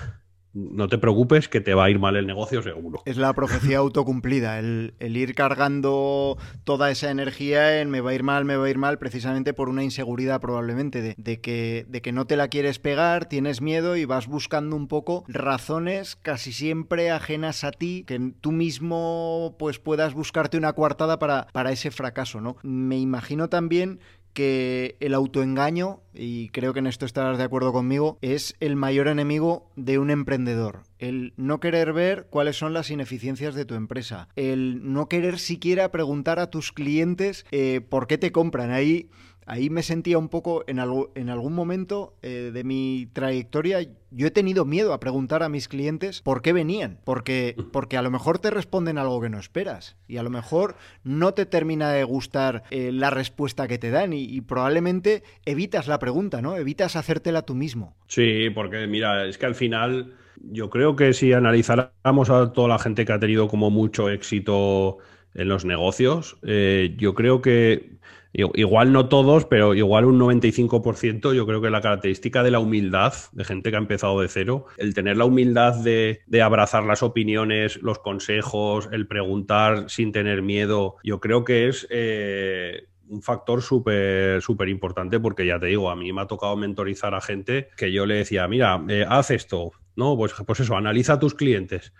no 0.55 0.87
te 0.87 0.97
preocupes 0.97 1.49
que 1.49 1.59
te 1.59 1.73
va 1.73 1.85
a 1.85 1.89
ir 1.89 1.99
mal 1.99 2.15
el 2.15 2.25
negocio 2.25 2.63
seguro. 2.63 3.01
Es 3.05 3.17
la 3.17 3.33
profecía 3.33 3.77
autocumplida, 3.77 4.57
el, 4.57 4.93
ir 4.99 5.35
cargando 5.35 6.37
toda 6.63 6.89
esa 6.91 7.11
energía 7.11 7.81
en 7.81 7.89
me 7.89 8.01
va 8.01 8.11
a 8.11 8.13
ir 8.13 8.23
mal, 8.23 8.45
me 8.45 8.55
va 8.55 8.65
a 8.65 8.69
ir 8.69 8.77
mal, 8.77 8.97
precisamente 8.97 9.53
por 9.53 9.67
una 9.69 9.83
inseguridad 9.83 10.39
probablemente 10.39 11.15
de, 11.17 11.41
que, 11.41 11.85
de 11.89 12.01
que 12.01 12.11
no 12.13 12.25
te 12.25 12.37
la 12.37 12.47
quieres 12.47 12.79
pegar, 12.79 13.25
tienes 13.25 13.61
miedo 13.61 13.97
y 13.97 14.05
vas 14.05 14.27
buscando 14.27 14.75
un 14.75 14.87
poco 14.87 15.25
razones 15.27 16.15
casi 16.15 16.53
siempre 16.53 17.11
ajenas 17.11 17.65
a 17.65 17.71
ti, 17.71 18.05
que 18.07 18.31
tú 18.39 18.53
mismo 18.53 19.55
pues 19.59 19.79
puedas 19.79 20.13
buscarte 20.13 20.57
una 20.57 20.73
coartada 20.73 21.19
para, 21.19 21.47
para 21.51 21.71
ese 21.73 21.91
fracaso, 21.91 22.39
¿no? 22.39 22.55
Me 22.63 22.97
imagino 22.97 23.49
también 23.49 23.99
que 24.35 24.97
el 24.99 25.15
autoengaño, 25.15 26.01
y 26.13 26.49
creo 26.49 26.73
que 26.73 26.79
en 26.79 26.87
esto 26.87 27.05
estarás 27.05 27.39
de 27.39 27.45
acuerdo 27.45 27.73
conmigo, 27.73 28.19
es 28.21 28.55
el 28.59 28.75
mayor 28.75 29.07
enemigo 29.07 29.71
de 29.75 29.97
un 29.97 30.11
emprendedor. 30.11 30.83
El 30.99 31.33
no 31.37 31.59
querer 31.59 31.93
ver 31.93 32.27
cuáles 32.29 32.57
son 32.57 32.73
las 32.73 32.91
ineficiencias 32.91 33.55
de 33.55 33.65
tu 33.65 33.75
empresa. 33.75 34.27
El 34.35 34.93
no 34.93 35.07
querer 35.07 35.39
siquiera 35.39 35.89
preguntar 35.89 36.39
a 36.39 36.51
tus 36.51 36.71
clientes 36.71 37.45
eh, 37.51 37.81
por 37.89 38.07
qué 38.07 38.17
te 38.17 38.31
compran. 38.31 38.71
Ahí 38.71 39.09
ahí 39.45 39.69
me 39.69 39.83
sentía 39.83 40.17
un 40.17 40.29
poco, 40.29 40.63
en, 40.67 40.79
en 40.79 41.29
algún 41.29 41.53
momento 41.53 42.15
eh, 42.21 42.51
de 42.53 42.63
mi 42.63 43.07
trayectoria, 43.13 43.79
yo 44.11 44.27
he 44.27 44.31
tenido 44.31 44.65
miedo 44.65 44.93
a 44.93 44.99
preguntar 44.99 45.43
a 45.43 45.49
mis 45.49 45.67
clientes 45.67 46.21
por 46.21 46.41
qué 46.41 46.53
venían, 46.53 46.99
porque, 47.03 47.55
porque 47.71 47.97
a 47.97 48.01
lo 48.01 48.11
mejor 48.11 48.39
te 48.39 48.49
responden 48.49 48.97
algo 48.97 49.21
que 49.21 49.29
no 49.29 49.39
esperas 49.39 49.97
y 50.07 50.17
a 50.17 50.23
lo 50.23 50.29
mejor 50.29 50.75
no 51.03 51.33
te 51.33 51.45
termina 51.45 51.91
de 51.91 52.03
gustar 52.03 52.63
eh, 52.71 52.91
la 52.91 53.09
respuesta 53.09 53.67
que 53.67 53.77
te 53.77 53.91
dan 53.91 54.13
y, 54.13 54.41
probablemente 54.41 55.23
evitas 55.45 55.87
la 55.87 55.97
pregunta, 55.97 56.41
¿no? 56.41 56.55
Evitas 56.55 56.95
hacértela 56.95 57.41
tú 57.43 57.55
mismo. 57.55 57.95
Sí, 58.07 58.49
porque 58.53 58.85
mira, 58.87 59.25
es 59.25 59.37
que 59.37 59.45
al 59.45 59.55
final 59.55 60.13
yo 60.51 60.69
creo 60.69 60.95
que 60.95 61.13
si 61.13 61.33
analizáramos 61.33 62.29
a 62.29 62.51
toda 62.53 62.67
la 62.67 62.79
gente 62.79 63.05
que 63.05 63.13
ha 63.13 63.19
tenido 63.19 63.47
como 63.47 63.71
mucho 63.71 64.09
éxito 64.09 64.99
en 65.35 65.47
los 65.47 65.65
negocios, 65.65 66.37
eh, 66.43 66.95
yo 66.97 67.13
creo 67.13 67.41
que 67.41 67.95
Igual 68.37 68.91
no 68.91 69.07
todos, 69.07 69.45
pero 69.45 69.73
igual 69.75 70.03
un 70.03 70.19
95%, 70.19 71.33
yo 71.33 71.47
creo 71.47 71.61
que 71.61 71.69
la 71.69 71.79
característica 71.79 72.43
de 72.43 72.51
la 72.51 72.59
humildad, 72.59 73.13
de 73.31 73.45
gente 73.45 73.69
que 73.69 73.77
ha 73.77 73.79
empezado 73.79 74.19
de 74.19 74.27
cero, 74.27 74.65
el 74.77 74.93
tener 74.93 75.15
la 75.15 75.23
humildad 75.23 75.75
de, 75.75 76.21
abrazar 76.43 76.83
las 76.83 77.01
opiniones, 77.01 77.81
los 77.81 77.99
consejos, 77.99 78.89
el 78.91 79.07
preguntar 79.07 79.89
sin 79.89 80.11
tener 80.11 80.41
miedo, 80.41 80.97
yo 81.03 81.19
creo 81.19 81.43
que 81.43 81.69
es... 81.69 81.87
Eh, 81.89 82.87
un 83.07 83.21
factor 83.21 83.61
súper 83.61 84.41
súper 84.41 84.67
importante 84.67 85.19
porque 85.19 85.45
ya 85.45 85.59
te 85.59 85.67
digo, 85.67 85.91
a 85.91 85.95
mí 85.95 86.11
me 86.11 86.21
ha 86.21 86.25
tocado 86.25 86.57
mentorizar 86.57 87.13
a 87.13 87.21
gente 87.21 87.69
que 87.77 87.91
yo 87.91 88.07
le 88.07 88.15
decía, 88.15 88.47
mira, 88.47 88.83
eh, 88.89 89.05
haz 89.07 89.29
esto, 89.29 89.73
¿no? 89.95 90.17
Pues, 90.17 90.33
pues 90.33 90.61
eso, 90.61 90.75
analiza 90.75 91.13
a 91.13 91.19
tus 91.19 91.35
clientes. 91.35 91.93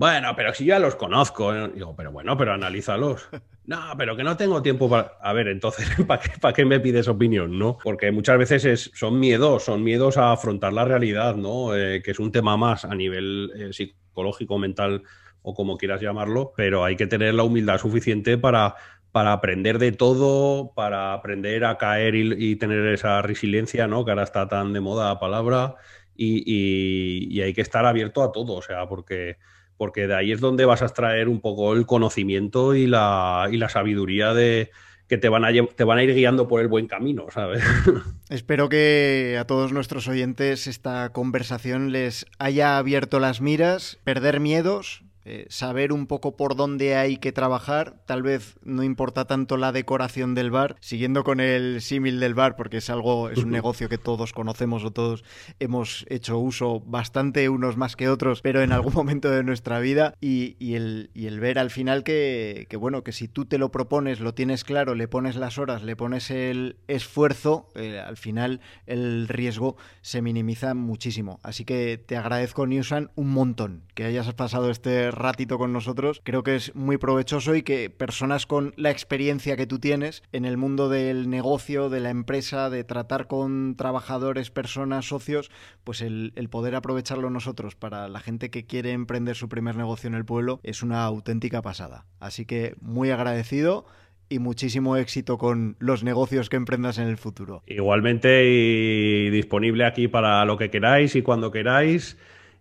Bueno, 0.00 0.34
pero 0.34 0.54
si 0.54 0.64
ya 0.64 0.78
los 0.78 0.96
conozco. 0.96 1.54
¿eh? 1.54 1.70
Digo, 1.74 1.94
pero 1.94 2.10
bueno, 2.10 2.34
pero 2.34 2.54
analízalos. 2.54 3.28
No, 3.66 3.78
pero 3.98 4.16
que 4.16 4.24
no 4.24 4.34
tengo 4.34 4.62
tiempo 4.62 4.88
para. 4.88 5.18
A 5.20 5.34
ver, 5.34 5.48
entonces, 5.48 5.86
¿para 6.06 6.22
qué, 6.22 6.38
para 6.40 6.54
qué 6.54 6.64
me 6.64 6.80
pides 6.80 7.06
opinión, 7.06 7.58
no? 7.58 7.76
Porque 7.84 8.10
muchas 8.10 8.38
veces 8.38 8.64
es, 8.64 8.90
son 8.94 9.20
miedos, 9.20 9.64
son 9.64 9.84
miedos 9.84 10.16
a 10.16 10.32
afrontar 10.32 10.72
la 10.72 10.86
realidad, 10.86 11.36
¿no? 11.36 11.76
Eh, 11.76 12.00
que 12.02 12.12
es 12.12 12.18
un 12.18 12.32
tema 12.32 12.56
más 12.56 12.86
a 12.86 12.94
nivel 12.94 13.52
eh, 13.54 13.74
psicológico, 13.74 14.56
mental 14.56 15.02
o 15.42 15.52
como 15.54 15.76
quieras 15.76 16.00
llamarlo, 16.00 16.54
pero 16.56 16.82
hay 16.82 16.96
que 16.96 17.06
tener 17.06 17.34
la 17.34 17.42
humildad 17.42 17.76
suficiente 17.76 18.38
para, 18.38 18.76
para 19.12 19.34
aprender 19.34 19.78
de 19.78 19.92
todo, 19.92 20.72
para 20.74 21.12
aprender 21.12 21.66
a 21.66 21.76
caer 21.76 22.14
y, 22.14 22.56
tener 22.56 22.86
esa 22.86 23.20
resiliencia, 23.20 23.86
¿no? 23.86 24.06
Que 24.06 24.12
ahora 24.12 24.22
está 24.22 24.48
tan 24.48 24.72
de 24.72 24.80
moda 24.80 25.08
la 25.10 25.20
palabra, 25.20 25.74
y, 26.16 27.36
y 27.36 27.42
hay 27.42 27.52
que 27.52 27.60
estar 27.60 27.84
abierto 27.84 28.22
a 28.22 28.32
todo, 28.32 28.54
o 28.54 28.62
sea, 28.62 28.88
porque 28.88 29.36
porque 29.80 30.06
de 30.06 30.14
ahí 30.14 30.30
es 30.30 30.40
donde 30.40 30.66
vas 30.66 30.82
a 30.82 30.84
extraer 30.84 31.26
un 31.26 31.40
poco 31.40 31.72
el 31.72 31.86
conocimiento 31.86 32.74
y 32.74 32.86
la, 32.86 33.48
y 33.50 33.56
la 33.56 33.70
sabiduría 33.70 34.34
de, 34.34 34.70
que 35.08 35.16
te 35.16 35.30
van, 35.30 35.42
a, 35.46 35.48
te 35.74 35.84
van 35.84 35.96
a 35.96 36.02
ir 36.02 36.14
guiando 36.14 36.48
por 36.48 36.60
el 36.60 36.68
buen 36.68 36.86
camino, 36.86 37.28
¿sabes? 37.30 37.64
Espero 38.28 38.68
que 38.68 39.38
a 39.40 39.46
todos 39.46 39.72
nuestros 39.72 40.06
oyentes 40.06 40.66
esta 40.66 41.14
conversación 41.14 41.92
les 41.92 42.26
haya 42.38 42.76
abierto 42.76 43.20
las 43.20 43.40
miras, 43.40 43.98
perder 44.04 44.38
miedos, 44.38 45.02
eh, 45.24 45.46
saber 45.50 45.92
un 45.92 46.06
poco 46.06 46.36
por 46.36 46.56
dónde 46.56 46.96
hay 46.96 47.18
que 47.18 47.32
trabajar. 47.32 48.02
Tal 48.06 48.22
vez 48.22 48.58
no 48.62 48.82
importa 48.82 49.26
tanto 49.26 49.56
la 49.56 49.72
decoración 49.72 50.34
del 50.34 50.50
bar, 50.50 50.76
siguiendo 50.80 51.24
con 51.24 51.40
el 51.40 51.82
símil 51.82 52.20
del 52.20 52.34
bar, 52.34 52.56
porque 52.56 52.78
es 52.78 52.90
algo, 52.90 53.30
es 53.30 53.38
un 53.38 53.50
negocio 53.60 53.88
que 53.88 53.98
todos 53.98 54.32
conocemos 54.32 54.84
o 54.84 54.90
todos 54.90 55.24
hemos 55.58 56.06
hecho 56.08 56.38
uso 56.38 56.80
bastante, 56.80 57.48
unos 57.48 57.76
más 57.76 57.96
que 57.96 58.08
otros, 58.08 58.40
pero 58.40 58.62
en 58.62 58.72
algún 58.72 58.94
momento 58.94 59.30
de 59.30 59.42
nuestra 59.44 59.78
vida. 59.80 60.14
Y, 60.20 60.56
el, 60.74 61.10
el, 61.14 61.40
ver 61.40 61.58
al 61.58 61.70
final 61.70 62.04
que, 62.04 62.66
que, 62.68 62.76
bueno, 62.76 63.02
que 63.02 63.12
si 63.12 63.28
tú 63.28 63.44
te 63.44 63.58
lo 63.58 63.70
propones, 63.70 64.20
lo 64.20 64.34
tienes 64.34 64.64
claro, 64.64 64.94
le 64.94 65.08
pones 65.08 65.36
las 65.36 65.58
horas, 65.58 65.82
le 65.82 65.96
pones 65.96 66.30
el 66.30 66.76
esfuerzo, 66.88 67.68
eh, 67.74 67.98
al 67.98 68.16
final 68.16 68.60
el 68.86 69.28
riesgo 69.28 69.76
se 70.00 70.22
minimiza 70.22 70.74
muchísimo. 70.74 71.40
Así 71.42 71.64
que 71.64 71.98
te 71.98 72.16
agradezco, 72.16 72.66
Newsan, 72.66 73.10
un 73.14 73.30
montón 73.30 73.82
que 73.94 74.04
hayas 74.04 74.32
pasado 74.34 74.70
este 74.70 75.09
ratito 75.12 75.58
con 75.58 75.72
nosotros. 75.72 76.20
Creo 76.24 76.42
que 76.42 76.56
es 76.56 76.74
muy 76.74 76.98
provechoso 76.98 77.54
y 77.54 77.62
que 77.62 77.90
personas 77.90 78.46
con 78.46 78.72
la 78.76 78.90
experiencia 78.90 79.56
que 79.56 79.66
tú 79.66 79.78
tienes 79.78 80.22
en 80.32 80.44
el 80.44 80.56
mundo 80.56 80.88
del 80.88 81.30
negocio, 81.30 81.88
de 81.90 82.00
la 82.00 82.10
empresa, 82.10 82.70
de 82.70 82.84
tratar 82.84 83.26
con 83.26 83.76
trabajadores, 83.76 84.50
personas, 84.50 85.06
socios, 85.06 85.50
pues 85.84 86.00
el, 86.00 86.32
el 86.36 86.48
poder 86.48 86.74
aprovecharlo 86.74 87.30
nosotros 87.30 87.74
para 87.74 88.08
la 88.08 88.20
gente 88.20 88.50
que 88.50 88.66
quiere 88.66 88.92
emprender 88.92 89.36
su 89.36 89.48
primer 89.48 89.76
negocio 89.76 90.08
en 90.08 90.14
el 90.14 90.24
pueblo 90.24 90.60
es 90.62 90.82
una 90.82 91.04
auténtica 91.04 91.62
pasada. 91.62 92.06
Así 92.18 92.46
que 92.46 92.74
muy 92.80 93.10
agradecido 93.10 93.86
y 94.30 94.38
muchísimo 94.38 94.96
éxito 94.96 95.36
con 95.36 95.76
los 95.80 96.04
negocios 96.04 96.48
que 96.48 96.56
emprendas 96.56 96.98
en 96.98 97.08
el 97.08 97.18
futuro. 97.18 97.62
Igualmente 97.66 98.48
y 98.48 99.28
disponible 99.28 99.84
aquí 99.84 100.08
para 100.08 100.44
lo 100.44 100.56
que 100.56 100.70
queráis 100.70 101.16
y 101.16 101.22
cuando 101.22 101.50
queráis 101.50 102.16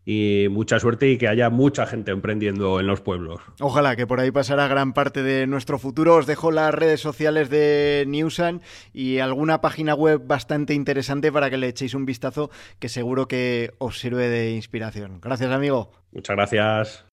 y 0.05 0.47
mucha 0.49 0.79
suerte 0.79 1.09
y 1.09 1.17
que 1.17 1.27
haya 1.27 1.49
mucha 1.49 1.85
gente 1.85 2.11
emprendiendo 2.11 2.79
en 2.79 2.87
los 2.87 3.01
pueblos. 3.01 3.41
Ojalá 3.59 3.95
que 3.95 4.07
por 4.07 4.19
ahí 4.19 4.31
pasará 4.31 4.67
gran 4.67 4.93
parte 4.93 5.23
de 5.23 5.47
nuestro 5.47 5.77
futuro. 5.77 6.15
Os 6.15 6.25
dejo 6.25 6.51
las 6.51 6.73
redes 6.73 6.99
sociales 6.99 7.49
de 7.49 8.05
Newsan 8.07 8.61
y 8.93 9.19
alguna 9.19 9.61
página 9.61 9.93
web 9.93 10.21
bastante 10.25 10.73
interesante 10.73 11.31
para 11.31 11.49
que 11.49 11.57
le 11.57 11.67
echéis 11.67 11.93
un 11.93 12.05
vistazo 12.05 12.49
que 12.79 12.89
seguro 12.89 13.27
que 13.27 13.73
os 13.77 13.99
sirve 13.99 14.29
de 14.29 14.51
inspiración. 14.51 15.19
Gracias, 15.21 15.51
amigo. 15.51 15.91
Muchas 16.11 16.35
gracias. 16.35 17.05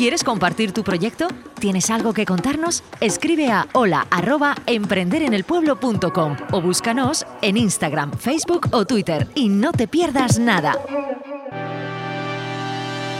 ¿Quieres 0.00 0.24
compartir 0.24 0.72
tu 0.72 0.82
proyecto? 0.82 1.28
¿Tienes 1.58 1.90
algo 1.90 2.14
que 2.14 2.24
contarnos? 2.24 2.82
Escribe 3.02 3.52
a 3.52 3.66
hola@emprenderenelpueblo.com 3.74 6.36
o 6.52 6.62
búscanos 6.62 7.26
en 7.42 7.58
Instagram, 7.58 8.12
Facebook 8.12 8.68
o 8.70 8.86
Twitter 8.86 9.28
y 9.34 9.50
no 9.50 9.72
te 9.72 9.86
pierdas 9.86 10.38
nada. 10.38 10.78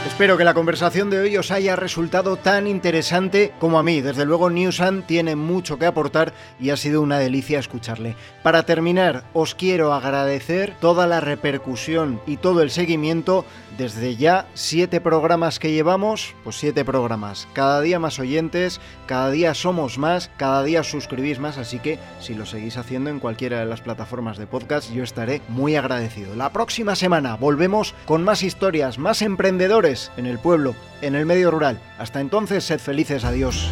Espero 0.07 0.37
que 0.37 0.43
la 0.43 0.53
conversación 0.53 1.09
de 1.09 1.19
hoy 1.19 1.37
os 1.37 1.51
haya 1.51 1.75
resultado 1.75 2.35
tan 2.35 2.67
interesante 2.67 3.53
como 3.59 3.79
a 3.79 3.83
mí. 3.83 4.01
Desde 4.01 4.25
luego, 4.25 4.49
Newsan 4.49 5.07
tiene 5.07 5.35
mucho 5.35 5.79
que 5.79 5.85
aportar 5.85 6.33
y 6.59 6.71
ha 6.71 6.77
sido 6.77 7.01
una 7.01 7.17
delicia 7.17 7.59
escucharle. 7.59 8.15
Para 8.43 8.63
terminar, 8.63 9.23
os 9.33 9.55
quiero 9.55 9.93
agradecer 9.93 10.75
toda 10.79 11.07
la 11.07 11.21
repercusión 11.21 12.21
y 12.27 12.37
todo 12.37 12.61
el 12.61 12.71
seguimiento 12.71 13.45
desde 13.77 14.15
ya 14.15 14.47
siete 14.53 15.01
programas 15.01 15.59
que 15.59 15.71
llevamos, 15.71 16.35
pues 16.43 16.57
siete 16.57 16.85
programas. 16.85 17.47
Cada 17.53 17.81
día 17.81 17.99
más 17.99 18.19
oyentes, 18.19 18.79
cada 19.05 19.31
día 19.31 19.53
somos 19.53 19.97
más, 19.97 20.29
cada 20.37 20.63
día 20.63 20.83
suscribís 20.83 21.39
más, 21.39 21.57
así 21.57 21.79
que 21.79 21.99
si 22.19 22.33
lo 22.33 22.45
seguís 22.45 22.77
haciendo 22.77 23.09
en 23.09 23.19
cualquiera 23.19 23.59
de 23.59 23.65
las 23.65 23.81
plataformas 23.81 24.37
de 24.37 24.47
podcast, 24.47 24.91
yo 24.91 25.03
estaré 25.03 25.41
muy 25.47 25.75
agradecido. 25.75 26.35
La 26.35 26.51
próxima 26.51 26.95
semana 26.95 27.35
volvemos 27.35 27.95
con 28.05 28.23
más 28.23 28.43
historias, 28.43 28.97
más 28.97 29.21
emprendedores 29.21 30.11
en 30.17 30.25
el 30.25 30.39
pueblo, 30.39 30.75
en 31.01 31.15
el 31.15 31.25
medio 31.25 31.51
rural. 31.51 31.79
Hasta 31.97 32.21
entonces, 32.21 32.63
sed 32.63 32.79
felices, 32.79 33.23
adiós. 33.23 33.71